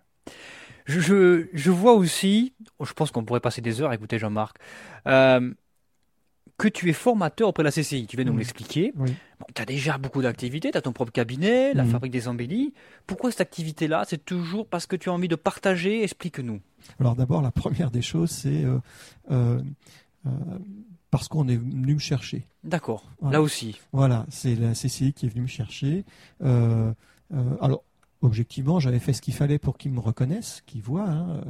[0.84, 4.58] Je, je, vois aussi, je pense qu'on pourrait passer des heures à écouter Jean-Marc,
[5.06, 5.52] euh,
[6.58, 8.06] que tu es formateur auprès de la CCI.
[8.06, 8.92] Tu viens de nous l'expliquer.
[9.54, 12.72] tu as déjà beaucoup d'activités, tu as ton propre cabinet, la fabrique des embellis.
[13.06, 14.04] Pourquoi cette activité-là?
[14.08, 16.02] C'est toujours parce que tu as envie de partager?
[16.02, 16.60] Explique-nous.
[16.98, 18.78] Alors d'abord, la première des choses, c'est euh,
[19.30, 19.60] euh,
[20.26, 20.30] euh,
[21.10, 22.46] parce qu'on est venu me chercher.
[22.64, 23.78] D'accord, là aussi.
[23.92, 26.04] Voilà, c'est la CCI qui est venue me chercher.
[26.40, 27.84] alors,
[28.22, 31.40] objectivement, j'avais fait ce qu'il fallait pour qu'ils me reconnaissent, qu'ils voient, hein,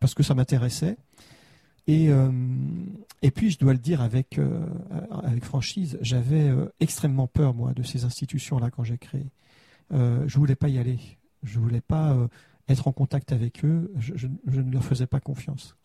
[0.00, 0.96] parce que ça m'intéressait.
[1.86, 2.30] Et, euh,
[3.22, 4.64] et puis, je dois le dire avec, euh,
[5.10, 9.26] avec franchise, j'avais euh, extrêmement peur, moi, de ces institutions-là quand j'ai créé.
[9.90, 10.98] Je voulais pas y aller.
[11.42, 12.16] Je voulais pas
[12.66, 13.92] être en contact avec eux.
[13.98, 14.26] Je, je,
[14.60, 15.76] ne leur faisais pas confiance.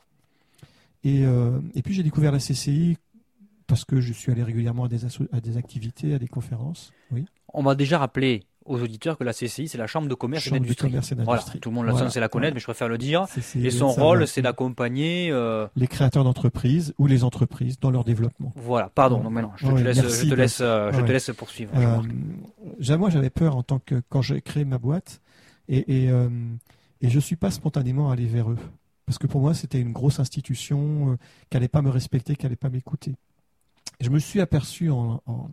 [1.04, 2.96] Et, et puis, j'ai découvert la CCI
[3.66, 6.94] parce que je suis allé régulièrement à des, à des activités, à des conférences.
[7.12, 7.26] Oui.
[7.54, 10.52] On va déjà rappeler aux auditeurs que la CCI, c'est la Chambre de commerce et
[10.52, 10.94] d'industrie.
[11.24, 13.26] Voilà, tout le monde voilà, sait la connaître, mais je préfère le dire.
[13.56, 15.68] et son rôle, c'est d'accompagner euh...
[15.76, 18.54] les créateurs d'entreprises ou les entreprises dans leur développement.
[18.56, 21.32] Voilà, pardon, non, mais non, je, te, laisse, je te laisse, euh, je te laisse
[21.36, 21.72] poursuivre.
[21.76, 25.22] Euh, moi, j'avais peur en tant que quand j'ai créé ma boîte,
[25.70, 26.30] et, et, euh,
[27.02, 28.58] et je suis pas spontanément allé vers eux,
[29.06, 31.18] parce que pour moi, c'était une grosse institution
[31.50, 33.16] qui n'allait pas me respecter, qui n'allait pas m'écouter.
[34.02, 35.50] Je me suis aperçu en, en,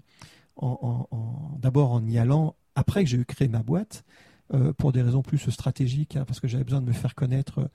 [0.56, 4.04] en, en d'abord en y allant après que j'ai créé ma boîte,
[4.52, 7.70] euh, pour des raisons plus stratégiques, hein, parce que j'avais besoin de me faire connaître,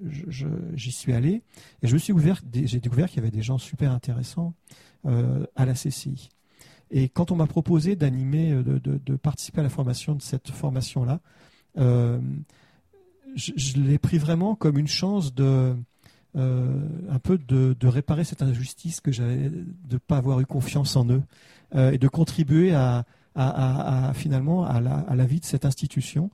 [0.00, 1.42] j'y suis allé.
[1.82, 4.54] Et je me suis ouvert, j'ai découvert qu'il y avait des gens super intéressants
[5.04, 6.30] euh, à la CCI.
[6.90, 11.20] Et quand on m'a proposé d'animer, euh, de, participer à la formation de cette formation-là,
[11.76, 12.20] je,
[13.76, 15.76] l'ai pris vraiment comme une chance de,
[16.34, 21.06] un peu de, réparer cette injustice que j'avais de ne pas avoir eu confiance en
[21.10, 21.22] eux
[21.74, 26.30] et de contribuer à, à, finalement à la, à la, vie de cette institution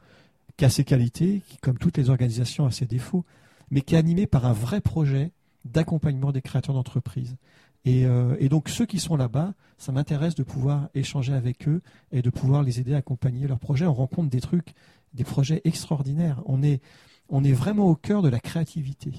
[0.56, 3.24] qui a ses qualités, qui, comme toutes les organisations, a ses défauts,
[3.70, 5.32] mais qui est animée par un vrai projet
[5.64, 7.36] d'accompagnement des créateurs d'entreprises.
[7.84, 11.80] Et, euh, et, donc ceux qui sont là-bas, ça m'intéresse de pouvoir échanger avec eux
[12.12, 13.86] et de pouvoir les aider à accompagner leurs projets.
[13.86, 14.74] On rencontre des trucs,
[15.14, 16.42] des projets extraordinaires.
[16.44, 16.82] On est,
[17.30, 19.12] on est vraiment au cœur de la créativité.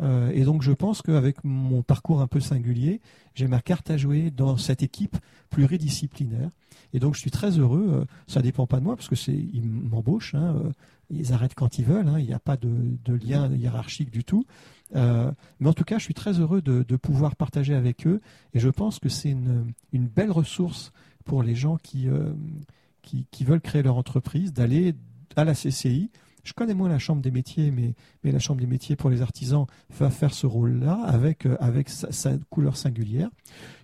[0.00, 3.00] Euh, et donc je pense qu'avec mon parcours un peu singulier,
[3.34, 5.16] j'ai ma carte à jouer dans cette équipe
[5.50, 6.50] pluridisciplinaire.
[6.92, 7.86] Et donc je suis très heureux.
[7.88, 10.34] Euh, ça dépend pas de moi parce que c'est ils m'embauchent.
[10.34, 10.70] Hein, euh,
[11.10, 12.08] ils arrêtent quand ils veulent.
[12.08, 12.68] Hein, il n'y a pas de,
[13.06, 14.44] lien hiérarchique du tout.
[14.92, 18.20] mais en tout cas, je suis très heureux de, pouvoir partager avec eux.
[18.54, 20.92] Et je pense que c'est une, belle ressource
[21.24, 24.94] pour les gens qui veulent créer leur entreprise d'aller
[25.36, 26.10] à la CCI
[26.46, 29.66] je connais moins la Chambre des métiers, mais, la Chambre des métiers pour les artisans
[29.90, 31.56] va faire ce rôle-là avec, euh,
[31.88, 33.28] sa, couleur singulière.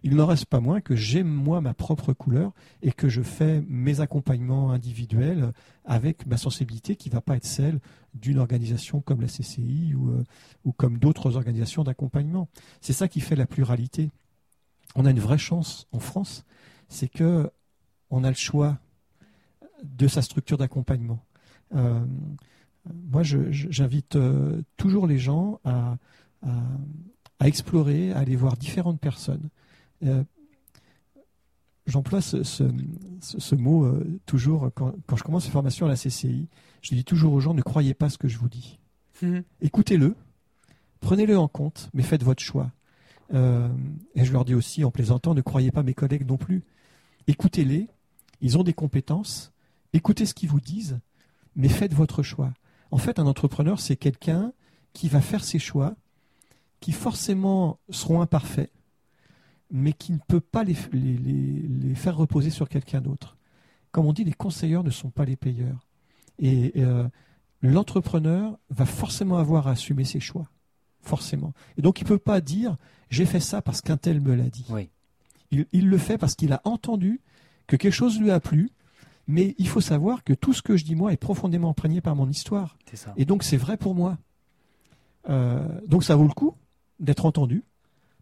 [0.05, 3.63] Il n'en reste pas moins que j'ai moi ma propre couleur et que je fais
[3.69, 5.53] mes accompagnements individuels
[5.85, 7.81] avec ma sensibilité qui ne va pas être celle
[8.15, 10.23] d'une organisation comme la CCI ou, euh,
[10.65, 12.49] ou comme d'autres organisations d'accompagnement.
[12.81, 14.11] C'est ça qui fait la pluralité.
[14.95, 16.45] On a une vraie chance en France,
[16.89, 17.51] c'est que
[18.11, 18.79] on a le choix
[19.83, 21.25] de sa structure d'accompagnement.
[21.75, 22.05] Euh,
[23.11, 25.97] moi, j'invite euh, toujours les gens à,
[27.45, 29.49] explorer, à aller voir différentes personnes.
[30.05, 30.25] Euh,
[31.87, 33.93] j'emploie ce, mot
[34.27, 36.49] toujours quand, je commence une formation à la CCI.
[36.83, 38.79] Je dis toujours aux gens ne croyez pas ce que je vous dis.
[39.23, 39.45] Mhm.
[39.61, 40.17] Écoutez-le,
[41.01, 42.71] prenez-le en compte, mais faites votre choix.
[43.33, 46.63] et je leur dis aussi en plaisantant ne croyez pas mes collègues non plus.
[47.29, 47.89] Écoutez-les,
[48.41, 49.53] ils ont des compétences,
[49.93, 50.99] écoutez ce qu'ils vous disent,
[51.57, 52.53] mais faites votre choix.
[52.91, 54.53] En fait, un entrepreneur, c'est quelqu'un
[54.93, 55.95] qui va faire ses choix,
[56.81, 58.71] qui forcément seront imparfaits,
[59.71, 60.75] mais qui ne peut pas les,
[61.95, 63.37] faire reposer sur quelqu'un d'autre.
[63.91, 65.87] Comme on dit, les conseilleurs ne sont pas les payeurs.
[66.39, 67.09] Et euh,
[67.63, 70.49] l'entrepreneur va forcément avoir à assumer ses choix.
[71.01, 71.53] Forcément.
[71.77, 72.77] Et donc, il ne peut pas dire
[73.11, 74.67] j'ai fait ça parce qu'un tel me l'a dit.
[75.51, 77.21] Il, il, le fait parce qu'il a entendu
[77.67, 78.71] que quelque chose lui a plu
[79.33, 82.15] mais il faut savoir que tout ce que je dis moi est profondément imprégné par
[82.15, 82.77] mon histoire.
[83.17, 84.19] Et donc c'est vrai pour moi.
[85.31, 86.55] Euh, donc ça vaut le coup
[87.01, 87.65] d'être entendu,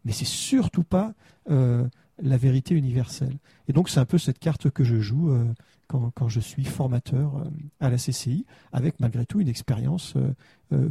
[0.05, 1.13] mais c'est surtout pas
[1.49, 1.85] euh,
[2.21, 3.37] la vérité universelle.
[3.67, 5.45] Et donc c'est un peu cette carte que je joue euh,
[5.87, 7.43] quand, je suis formateur
[7.81, 10.13] à la CCI, avec malgré tout une expérience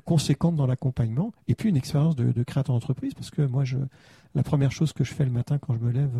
[0.05, 3.79] conséquente dans l'accompagnement, et puis une expérience de, de créateur d'entreprise, parce que moi, je,
[4.35, 6.13] la première chose que je fais le matin quand je me lève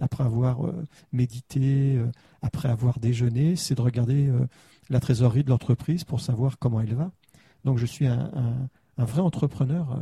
[0.00, 2.10] après avoir euh, médité, euh,
[2.42, 4.46] après avoir déjeuné, c'est de regarder euh,
[4.90, 7.10] la trésorerie de l'entreprise pour savoir comment elle va.
[7.64, 8.30] Donc je suis un,
[8.96, 10.00] vrai entrepreneur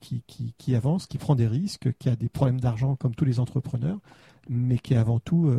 [0.00, 0.22] qui,
[0.56, 3.98] qui, avance, qui prend des risques, qui a des problèmes d'argent comme tous les entrepreneurs,
[4.48, 5.52] mais qui est avant tout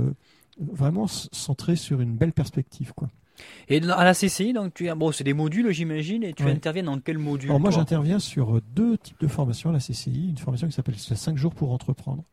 [0.59, 2.93] vraiment centré sur une belle perspective.
[2.95, 3.09] Quoi.
[3.67, 6.99] Et à la CCI, donc tu bon, c'est des modules, j'imagine, et tu interviens dans
[6.99, 10.30] quel module Alors moi, j'interviens sur deux types de formations à la CCI.
[10.30, 12.23] Une formation qui s'appelle 5 jours pour entreprendre.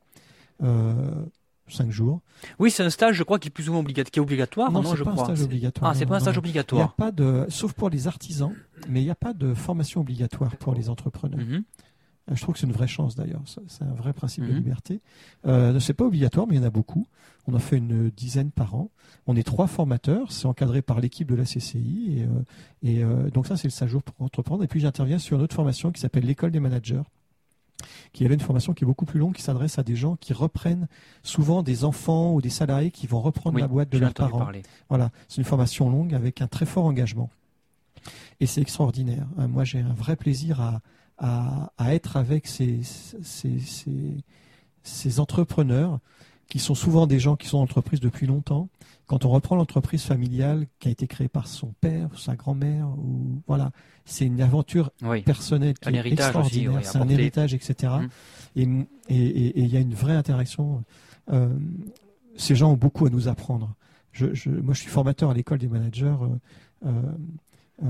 [0.62, 1.24] Euh,
[1.68, 2.20] 5 jours.
[2.59, 4.11] Oui, c'est un stage, je crois, qui est plus ou moins obligatoire.
[4.11, 5.90] Qui est obligatoire non, non c'est pas un stage obligatoire.
[5.90, 6.80] Ah, c'est pas un stage obligatoire.
[6.80, 8.52] Il y a pas de, sauf pour les artisans,
[8.88, 11.40] mais il n'y a pas de formation obligatoire pour les entrepreneurs.
[11.40, 11.62] Mm-hmm.
[12.30, 13.42] Euh, je trouve que c'est une vraie chance d'ailleurs.
[13.46, 14.57] C'est un vrai principe de mm-hmm.
[14.57, 15.00] liberté.
[15.46, 17.07] Euh, c'est pas obligatoire, mais il y en a beaucoup.
[17.46, 18.90] On en fait une dizaine par an.
[19.26, 20.32] On est trois formateurs.
[20.32, 22.18] C'est encadré par l'équipe de la CCI.
[22.18, 22.28] Et, euh,
[22.82, 24.64] et euh, donc ça, c'est le 5 jours pour entreprendre.
[24.64, 27.02] Et puis j'interviens sur une autre formation qui s'appelle l'école des managers
[28.15, 30.33] qui est une formation qui est beaucoup plus longue, qui s'adresse à des gens qui
[30.33, 30.87] reprennent
[31.25, 34.49] souvent des enfants ou des salariés qui vont reprendre la boîte de leurs parents.
[34.89, 37.29] Voilà, c'est une formation longue avec un très fort engagement.
[38.39, 39.27] Et c'est extraordinaire.
[39.37, 39.49] Hein.
[39.49, 40.81] Moi, j'ai un vrai plaisir à,
[41.19, 42.81] à, être avec ces,
[43.23, 43.59] ces,
[44.83, 45.99] ces, entrepreneurs
[46.49, 48.69] qui sont souvent des gens qui sont en entreprise depuis longtemps.
[49.07, 53.42] Quand on reprend l'entreprise familiale qui a été créée par son père, sa grand-mère, ou
[53.46, 53.70] voilà,
[54.07, 54.90] c'est une aventure
[55.24, 56.84] personnelle qui est extraordinaire.
[56.84, 57.92] c'est un héritage, etc.
[58.57, 58.86] Hum.
[59.09, 60.84] Et il y a une vraie interaction.
[61.30, 61.48] Euh,
[62.36, 63.74] ces gens ont beaucoup à nous apprendre.
[64.12, 66.14] Je, moi, je suis formateur à l'école des managers
[66.86, 66.88] euh,
[67.82, 67.88] euh,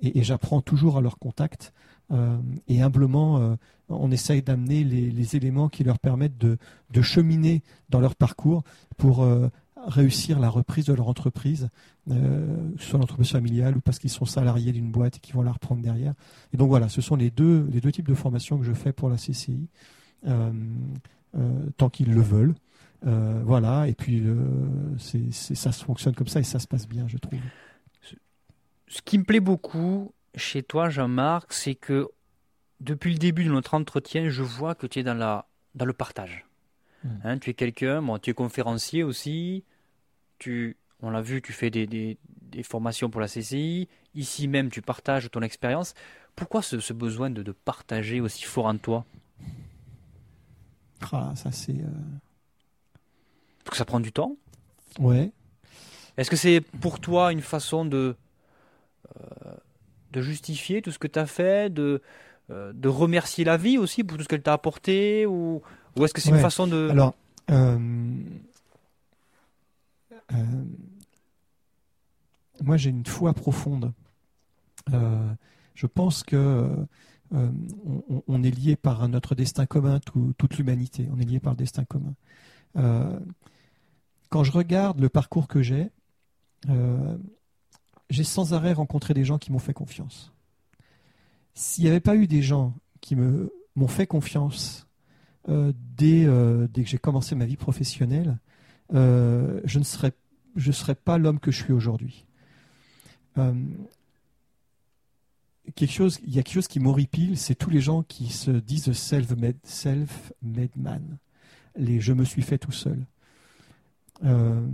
[0.00, 1.72] et, j'apprends toujours à leur contact.
[2.68, 3.56] et humblement,
[3.88, 6.58] on essaye d'amener les, éléments qui leur permettent de,
[6.90, 8.62] de cheminer dans leur parcours
[8.96, 9.26] pour
[9.86, 11.68] réussir la reprise de leur entreprise,
[12.10, 15.52] euh, soit l'entreprise familiale ou parce qu'ils sont salariés d'une boîte et qu'ils vont la
[15.52, 16.14] reprendre derrière.
[16.52, 18.92] Et donc voilà, ce sont les deux, les deux types de formations que je fais
[18.92, 19.68] pour la CCI,
[20.26, 20.52] euh,
[21.36, 22.54] euh, tant qu'ils le veulent.
[23.06, 24.22] Voilà, et puis
[25.30, 27.38] ça se fonctionne comme ça et ça se passe bien, je trouve.
[28.88, 32.08] Ce qui me plaît beaucoup chez toi, Jean-Marc, c'est que
[32.80, 35.92] depuis le début de notre entretien, je vois que tu es dans, la, dans le
[35.92, 36.46] partage.
[37.02, 37.08] Mmh.
[37.24, 39.64] Hein, tu es quelqu'un, bon, tu es conférencier aussi,
[40.38, 42.18] tu, on l'a vu, tu fais des,
[42.62, 43.88] formations pour la CCI.
[44.14, 45.94] Ici même, tu partages ton expérience.
[46.36, 49.04] Pourquoi ce, besoin de, partager aussi fort en toi?
[51.12, 51.72] Ah, ça c'est.
[51.72, 51.88] Euh,
[53.64, 54.36] Parce que ça prend du temps.
[54.98, 55.32] Ouais.
[56.16, 58.16] Est-ce que c'est pour toi une façon de
[59.20, 59.54] euh,
[60.12, 62.00] de justifier tout ce que tu as fait, de
[62.50, 65.62] euh, de remercier la vie aussi pour tout ce qu'elle t'a apporté, ou,
[65.96, 67.14] ou est-ce que c'est une façon de Alors.
[70.32, 70.64] Euh,
[72.62, 73.92] moi, j'ai une foi profonde.
[74.92, 75.34] Euh,
[75.74, 76.86] je pense que
[77.32, 77.50] euh,
[78.28, 81.08] on, est lié par notre destin commun, toute l'humanité.
[81.12, 82.14] On est lié par le destin commun.
[84.30, 85.90] quand je regarde le parcours que j'ai,
[88.10, 90.32] j'ai sans arrêt rencontré des gens qui m'ont fait confiance.
[91.54, 94.86] S'il n'y avait pas eu des gens qui m'ont fait confiance
[95.48, 96.26] dès,
[96.68, 98.38] dès, que j'ai commencé ma vie professionnelle,
[98.92, 100.12] je ne serais
[100.56, 102.24] je serais pas l'homme que je suis aujourd'hui.
[103.38, 103.52] Euh,
[105.74, 108.50] quelque chose, il y a quelque chose qui m'horripile, c'est tous les gens qui se
[108.50, 110.32] disent self-made self
[110.76, 111.18] man,
[111.76, 113.06] les je me suis fait tout seul.
[114.24, 114.66] Euh,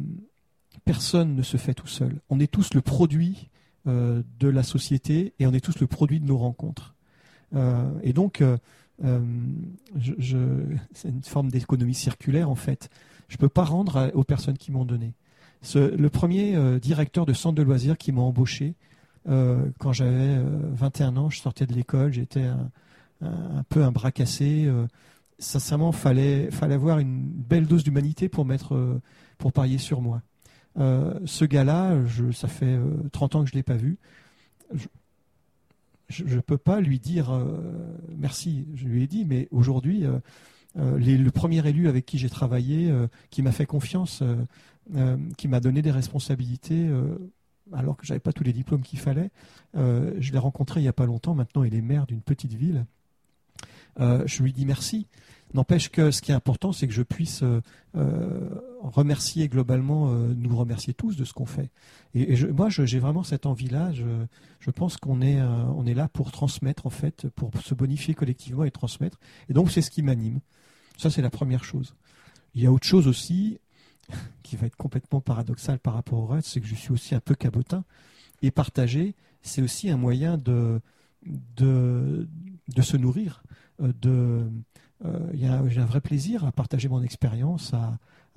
[0.85, 2.21] personne ne se fait tout seul.
[2.29, 3.49] On est tous le produit
[3.87, 6.95] euh, de la société et on est tous le produit de nos rencontres.
[8.03, 8.45] et donc,
[9.03, 12.91] c'est une forme d'économie circulaire en fait.
[13.31, 15.15] Je ne peux pas rendre aux personnes qui m'ont donné
[15.75, 18.75] le premier euh, directeur de centre de loisirs qui m'a embauché
[19.29, 20.39] euh, quand j'avais
[20.73, 24.71] 21 euh, ans, je sortais de l'école, j'étais un, peu un bras cassé.
[25.39, 28.99] sincèrement, fallait fallait avoir une belle dose d'humanité pour mettre
[29.37, 30.23] pour parier sur moi.
[30.79, 31.99] ce gars-là,
[32.33, 32.79] ça fait
[33.13, 33.99] 30 ans que je l'ai pas vu.
[36.09, 37.31] Je ne peux pas lui dire
[38.17, 38.67] merci.
[38.75, 40.07] Je lui ai dit, mais aujourd'hui,
[40.77, 42.93] le premier élu avec qui j'ai travaillé,
[43.31, 44.23] qui m'a fait confiance,
[44.97, 47.17] euh, qui m'a donné des responsabilités euh,
[47.73, 49.31] alors que j'avais pas tous les diplômes qu'il fallait.
[49.77, 51.35] Euh, je l'ai rencontré il y a pas longtemps.
[51.35, 52.87] Maintenant, il est maire d'une petite ville.
[53.99, 55.07] je lui dis merci.
[55.55, 57.45] N'empêche que ce qui est important, c'est que je puisse
[58.81, 61.71] remercier globalement, nous remercier tous de ce qu'on fait.
[62.15, 63.93] Et, moi, j'ai vraiment cette envie-là.
[63.93, 65.39] Je, pense qu'on est,
[65.87, 69.21] est là pour transmettre, en fait, pour se bonifier collectivement et transmettre.
[69.49, 70.41] Et donc, c'est ce qui m'anime.
[71.01, 71.95] Ça, c'est la première chose.
[72.55, 73.59] Il y a autre chose aussi,
[74.43, 77.21] qui va être complètement paradoxal par rapport au reste, c'est que je suis aussi un
[77.21, 77.85] peu cabotin.
[78.43, 80.79] Et partager, c'est aussi un moyen de,
[81.25, 82.27] de,
[82.83, 83.43] se nourrir.
[83.81, 84.47] Euh, de,
[85.07, 85.31] euh,
[85.71, 87.73] j'ai un vrai plaisir à partager mon expérience,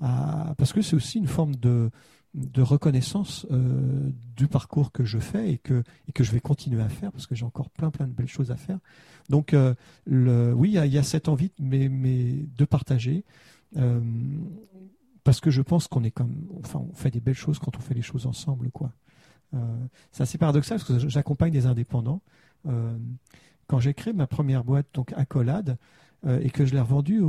[0.00, 1.90] à, parce que c'est aussi une forme de,
[2.34, 6.82] de reconnaissance euh, du parcours que je fais et que, et que je vais continuer
[6.82, 8.78] à faire parce que j'ai encore plein plein de belles choses à faire.
[9.30, 9.54] Donc
[10.06, 13.24] le, oui, il y, a cette envie mais, mais de partager
[15.22, 17.80] parce que je pense qu'on est comme, enfin, on fait des belles choses quand on
[17.80, 18.92] fait les choses ensemble, quoi.
[20.12, 22.20] c'est assez paradoxal parce que j'accompagne des indépendants.
[23.66, 25.78] quand j'ai créé ma première boîte, donc Accolade,
[26.28, 27.22] et que je l'ai revendue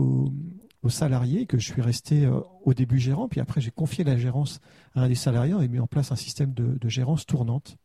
[0.86, 2.30] aux, salariés, que je suis resté
[2.64, 4.60] au début gérant, puis après j'ai confié la gérance
[4.94, 7.78] à un des salariés et mis en place un système de, gérance tournante.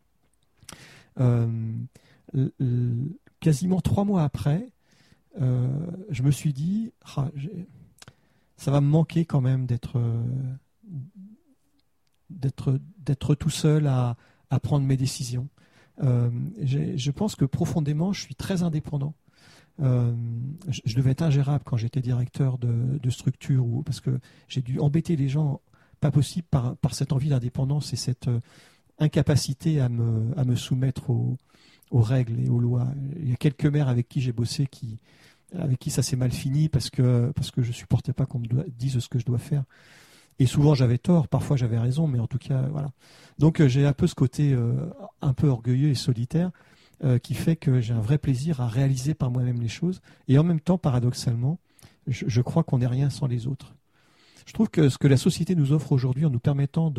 [3.41, 4.67] quasiment trois mois après,
[5.39, 7.31] je me suis dit, ah,
[8.61, 9.99] ça va me manquer quand même d'être
[13.39, 14.17] tout seul à,
[14.63, 15.49] prendre mes décisions.
[16.03, 16.31] Euh,
[16.63, 19.15] je pense que profondément, je suis très indépendant.
[19.83, 20.12] Euh,
[20.68, 24.18] je, devais être ingérable quand j'étais directeur de, structure ou parce que
[24.49, 25.61] j'ai dû embêter les gens,
[26.01, 28.41] pas possible par, par cette envie d'indépendance et cette euh,
[28.99, 31.39] incapacité à me, à me soumettre aux,
[31.93, 32.89] règles et aux lois.
[33.18, 34.99] Il y a quelques maires avec qui j'ai bossé qui,
[35.59, 38.47] avec qui ça s'est mal fini parce que parce que je supportais pas qu'on me
[38.78, 39.64] dise ce que je dois faire.
[40.39, 42.91] Et souvent j'avais tort, parfois j'avais raison, mais en tout cas voilà.
[43.39, 44.57] Donc euh, j'ai un peu ce côté
[45.22, 46.51] un peu orgueilleux et solitaire
[47.05, 50.01] euh, qui fait que j'ai un vrai plaisir à réaliser par moi-même les choses.
[50.29, 51.59] Et en même temps, paradoxalement,
[52.07, 53.75] je, crois qu'on n'est rien sans les autres.
[54.47, 56.93] Je trouve que ce que la société nous offre aujourd'hui en nous permettant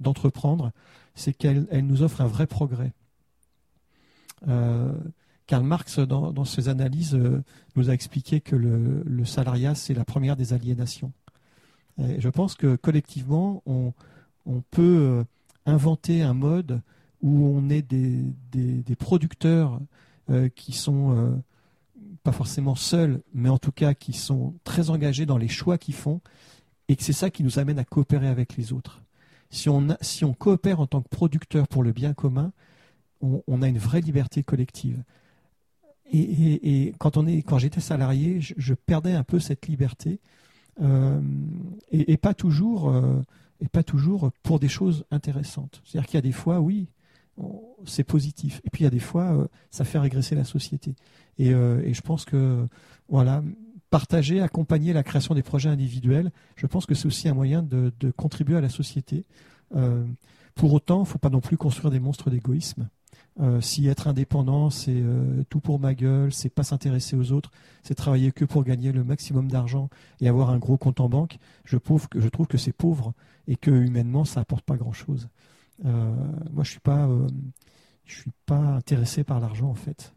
[0.00, 0.70] d'entreprendre,
[1.14, 2.92] c'est qu'elle elle nous offre un vrai progrès.
[5.46, 7.18] Karl Marx, dans, ses analyses,
[7.74, 11.12] nous a expliqué que le salariat, c'est la première des aliénations
[11.98, 13.92] je pense que collectivement, on,
[14.70, 15.24] peut euh,
[15.66, 16.82] inventer un mode
[17.24, 19.80] où on est des, producteurs
[20.28, 21.34] euh, qui sont euh,
[22.22, 25.94] pas forcément seuls, mais en tout cas qui sont très engagés dans les choix qu'ils
[25.94, 26.20] font,
[26.88, 29.00] et que c'est ça qui nous amène à coopérer avec les autres.
[29.48, 32.52] Si on, coopère en tant que producteur pour le bien commun,
[33.22, 35.02] on, a une vraie liberté collective.
[36.12, 40.18] Et, quand, j'étais salarié, je, perdais un peu cette liberté
[40.82, 41.20] euh,
[41.90, 42.92] et, pas toujours,
[43.60, 45.80] et pas toujours pour des choses intéressantes.
[45.84, 46.88] C'est-à-dire qu'il y a des fois, oui,
[47.84, 50.94] c'est positif, et puis il y a des fois, euh, ça fait régresser la société.
[51.38, 52.66] Et, je pense que
[53.08, 53.42] voilà,
[53.90, 57.92] partager, accompagner la création des projets individuels, je pense que c'est aussi un moyen de,
[57.98, 59.24] de, contribuer à la société.
[60.54, 62.88] pour autant, il ne faut pas non plus construire des monstres d'égoïsme.
[63.40, 67.50] Euh, si être indépendant, c'est euh, tout pour ma gueule, c'est pas s'intéresser aux autres,
[67.82, 71.38] c'est travailler que pour gagner le maximum d'argent et avoir un gros compte en banque,
[71.64, 73.12] je, que, je trouve que c'est pauvre
[73.48, 75.28] et que humainement, ça apporte pas grand-chose.
[75.84, 76.14] Euh,
[76.52, 77.08] moi, je suis pas,
[78.04, 80.14] je suis pas intéressé par l'argent en fait.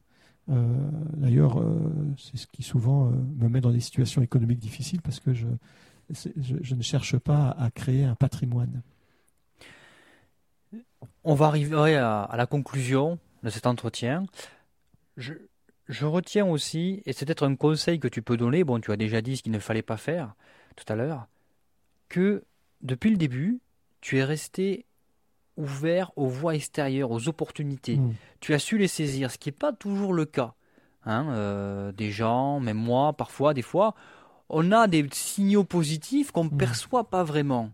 [1.17, 1.61] D'ailleurs,
[2.17, 5.45] c'est ce qui souvent me met dans des situations économiques difficiles parce que je,
[6.09, 8.81] je, ne cherche pas à créer un patrimoine.
[11.23, 14.25] On va arriver à, la conclusion de cet entretien.
[15.17, 15.33] Je,
[16.05, 19.21] retiens aussi, et c'est peut-être un conseil que tu peux donner, bon, tu as déjà
[19.21, 20.35] dit ce qu'il ne fallait pas faire
[20.75, 21.27] tout à l'heure,
[22.07, 22.43] que
[22.81, 23.59] depuis le début,
[24.01, 24.85] tu es resté
[25.57, 27.97] ouvert aux voies extérieures, aux opportunités.
[27.97, 28.13] Hmm.
[28.39, 30.53] Tu as su les saisir, ce qui n'est pas toujours le cas.
[31.05, 33.95] Hein, euh, des gens, même moi, parfois, des fois,
[34.49, 36.57] on a des signaux positifs qu'on ne hmm.
[36.57, 37.71] perçoit pas vraiment.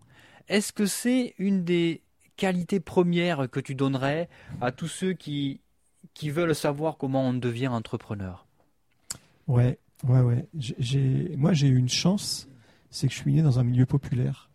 [0.48, 2.02] Est-ce que c'est une des
[2.36, 4.28] qualité première que tu donnerais
[4.60, 5.60] à tous ceux qui,
[6.14, 8.46] qui veulent savoir comment on devient entrepreneur?
[9.46, 10.46] Ouais, ouais, ouais.
[10.54, 12.48] J'ai, moi, j'ai eu une chance,
[12.90, 14.50] c'est que je suis né dans un milieu populaire.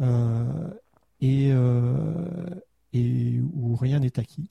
[0.00, 0.70] Euh,
[1.20, 2.48] et, euh,
[2.92, 4.48] et où rien n'est acquis.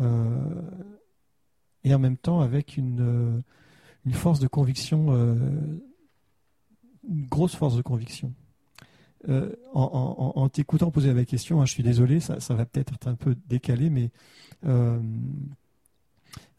[0.00, 0.62] Euh,
[1.84, 3.42] et en même temps avec une,
[4.04, 5.12] une force de conviction,
[7.08, 8.32] une grosse force de conviction.
[9.28, 13.16] Euh, en, t'écoutant poser la question, hein, je suis désolé, ça, va peut-être être un
[13.16, 14.10] peu décalé, mais
[14.64, 15.00] euh,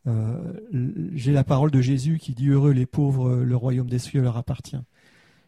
[0.07, 0.53] euh,
[1.13, 4.35] j'ai la parole de Jésus qui dit Heureux les pauvres, le royaume des cieux leur
[4.35, 4.79] appartient.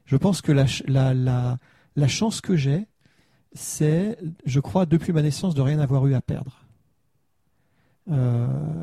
[0.05, 0.65] Je pense que la,
[1.13, 2.87] la, chance que j'ai,
[3.53, 6.65] c'est, je crois, depuis ma naissance, de rien avoir eu à perdre.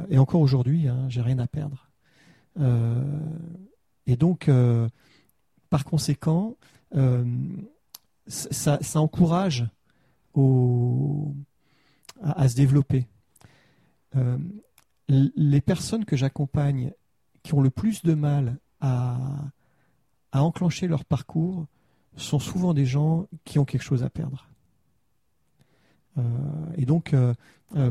[0.08, 1.88] et encore aujourd'hui, hein, j'ai rien à perdre.
[4.06, 4.50] et donc,
[5.70, 6.56] par conséquent,
[8.26, 9.66] ça, encourage
[12.22, 13.06] à, se développer.
[14.16, 14.38] Euh,
[15.08, 16.92] les personnes que j'accompagne
[17.42, 19.18] qui ont le plus de mal à,
[20.32, 21.66] enclencher leur parcours
[22.16, 24.48] sont souvent des gens qui ont quelque chose à perdre.
[26.18, 26.22] Euh,
[26.76, 27.34] et donc, euh,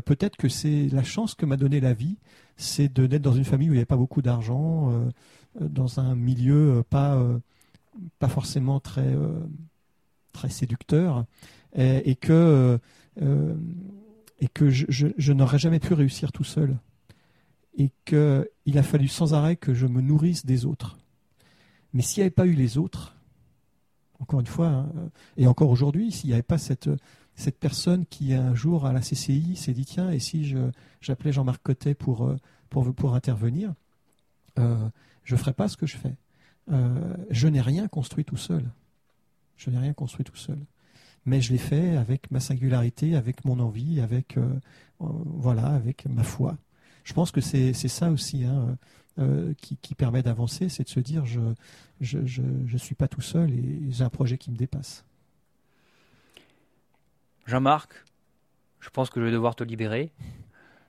[0.04, 2.16] peut-être que c'est la chance que m'a donnée la vie,
[2.56, 4.90] c'est de naître dans une famille où il n'y avait pas beaucoup d'argent,
[5.60, 7.22] dans un milieu pas,
[8.18, 9.14] pas forcément très
[10.36, 11.24] très séducteur
[11.74, 12.78] et, que,
[13.22, 13.54] euh,
[14.40, 16.76] et que je, n'aurais jamais pu réussir tout seul.
[17.78, 20.96] Et qu'il a fallu sans arrêt que je me nourrisse des autres.
[21.92, 23.16] Mais s'il n'y avait pas eu les autres,
[24.18, 24.88] encore une fois, hein,
[25.36, 26.88] et encore aujourd'hui, s'il n'y avait pas cette,
[27.36, 30.54] cette personne qui un jour à la CCI s'est dit tiens et si
[31.00, 32.34] j'appelais Jean-Marc Cotet pour
[32.70, 33.72] pour intervenir,
[34.58, 34.88] euh,
[35.22, 36.16] je ferai pas ce que je fais.
[37.30, 38.64] je n'ai rien construit tout seul.
[39.56, 40.58] Je n'ai rien construit tout seul
[41.28, 44.38] mais je l'ai fait avec ma singularité, avec mon envie, avec
[45.00, 46.56] voilà, avec ma foi.
[47.02, 48.76] Je pense que c'est ça aussi hein,
[49.18, 51.40] euh, qui, permet d'avancer, c'est de se dire je
[52.00, 55.04] je, je, je suis pas tout seul et j'ai un projet qui me dépasse.
[57.46, 58.04] Jean-Marc,
[58.80, 60.10] je pense que je vais devoir te libérer.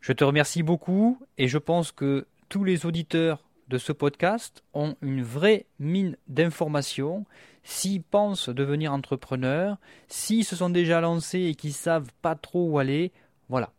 [0.02, 4.96] Je te remercie beaucoup et je pense que tous les auditeurs de ce podcast ont
[5.02, 7.26] une vraie mine d'informations
[7.64, 9.78] s'ils pensent devenir entrepreneurs,
[10.08, 13.12] s'ils se sont déjà lancés et qu'ils savent pas trop où aller.
[13.50, 13.72] Voilà.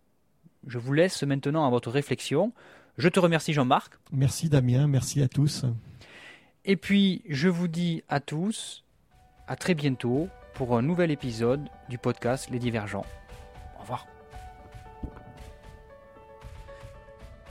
[0.66, 2.52] Je vous laisse maintenant à votre réflexion.
[2.98, 3.94] Je te remercie Jean-Marc.
[4.12, 5.64] Merci Damien, merci à tous.
[6.64, 8.84] Et puis je vous dis à tous
[9.46, 13.06] à très bientôt pour un nouvel épisode du podcast Les Divergents.
[13.78, 14.08] Au revoir.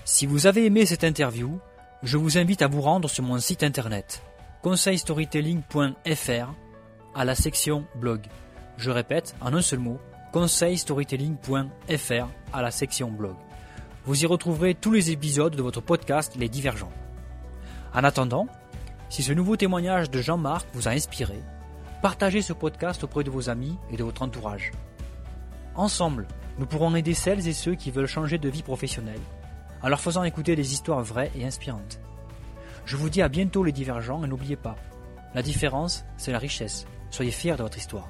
[0.04, 1.58] Si vous avez aimé cette interview,
[2.04, 4.22] je vous invite à vous rendre sur mon site internet
[4.62, 6.54] conseilstorytelling.fr
[7.16, 8.26] à la section blog.
[8.76, 10.02] Je répète en un seul mot,
[10.34, 13.36] conseilstorytelling.fr à la section blog.
[14.04, 16.92] Vous y retrouverez tous les épisodes de votre podcast Les Divergents.
[17.94, 18.48] En attendant,
[19.08, 21.42] si ce nouveau témoignage de Jean-Marc vous a inspiré,
[22.02, 24.72] partagez ce podcast auprès de vos amis et de votre entourage.
[25.76, 26.28] Ensemble,
[26.60, 29.20] nous pourrons aider celles et ceux qui veulent changer de vie professionnelle,
[29.82, 32.00] en leur faisant écouter des histoires vraies et inspirantes.
[32.86, 34.76] Je vous dis à bientôt les divergents et n'oubliez pas,
[35.36, 36.88] la différence, c'est la richesse.
[37.12, 38.10] Soyez fiers de votre histoire.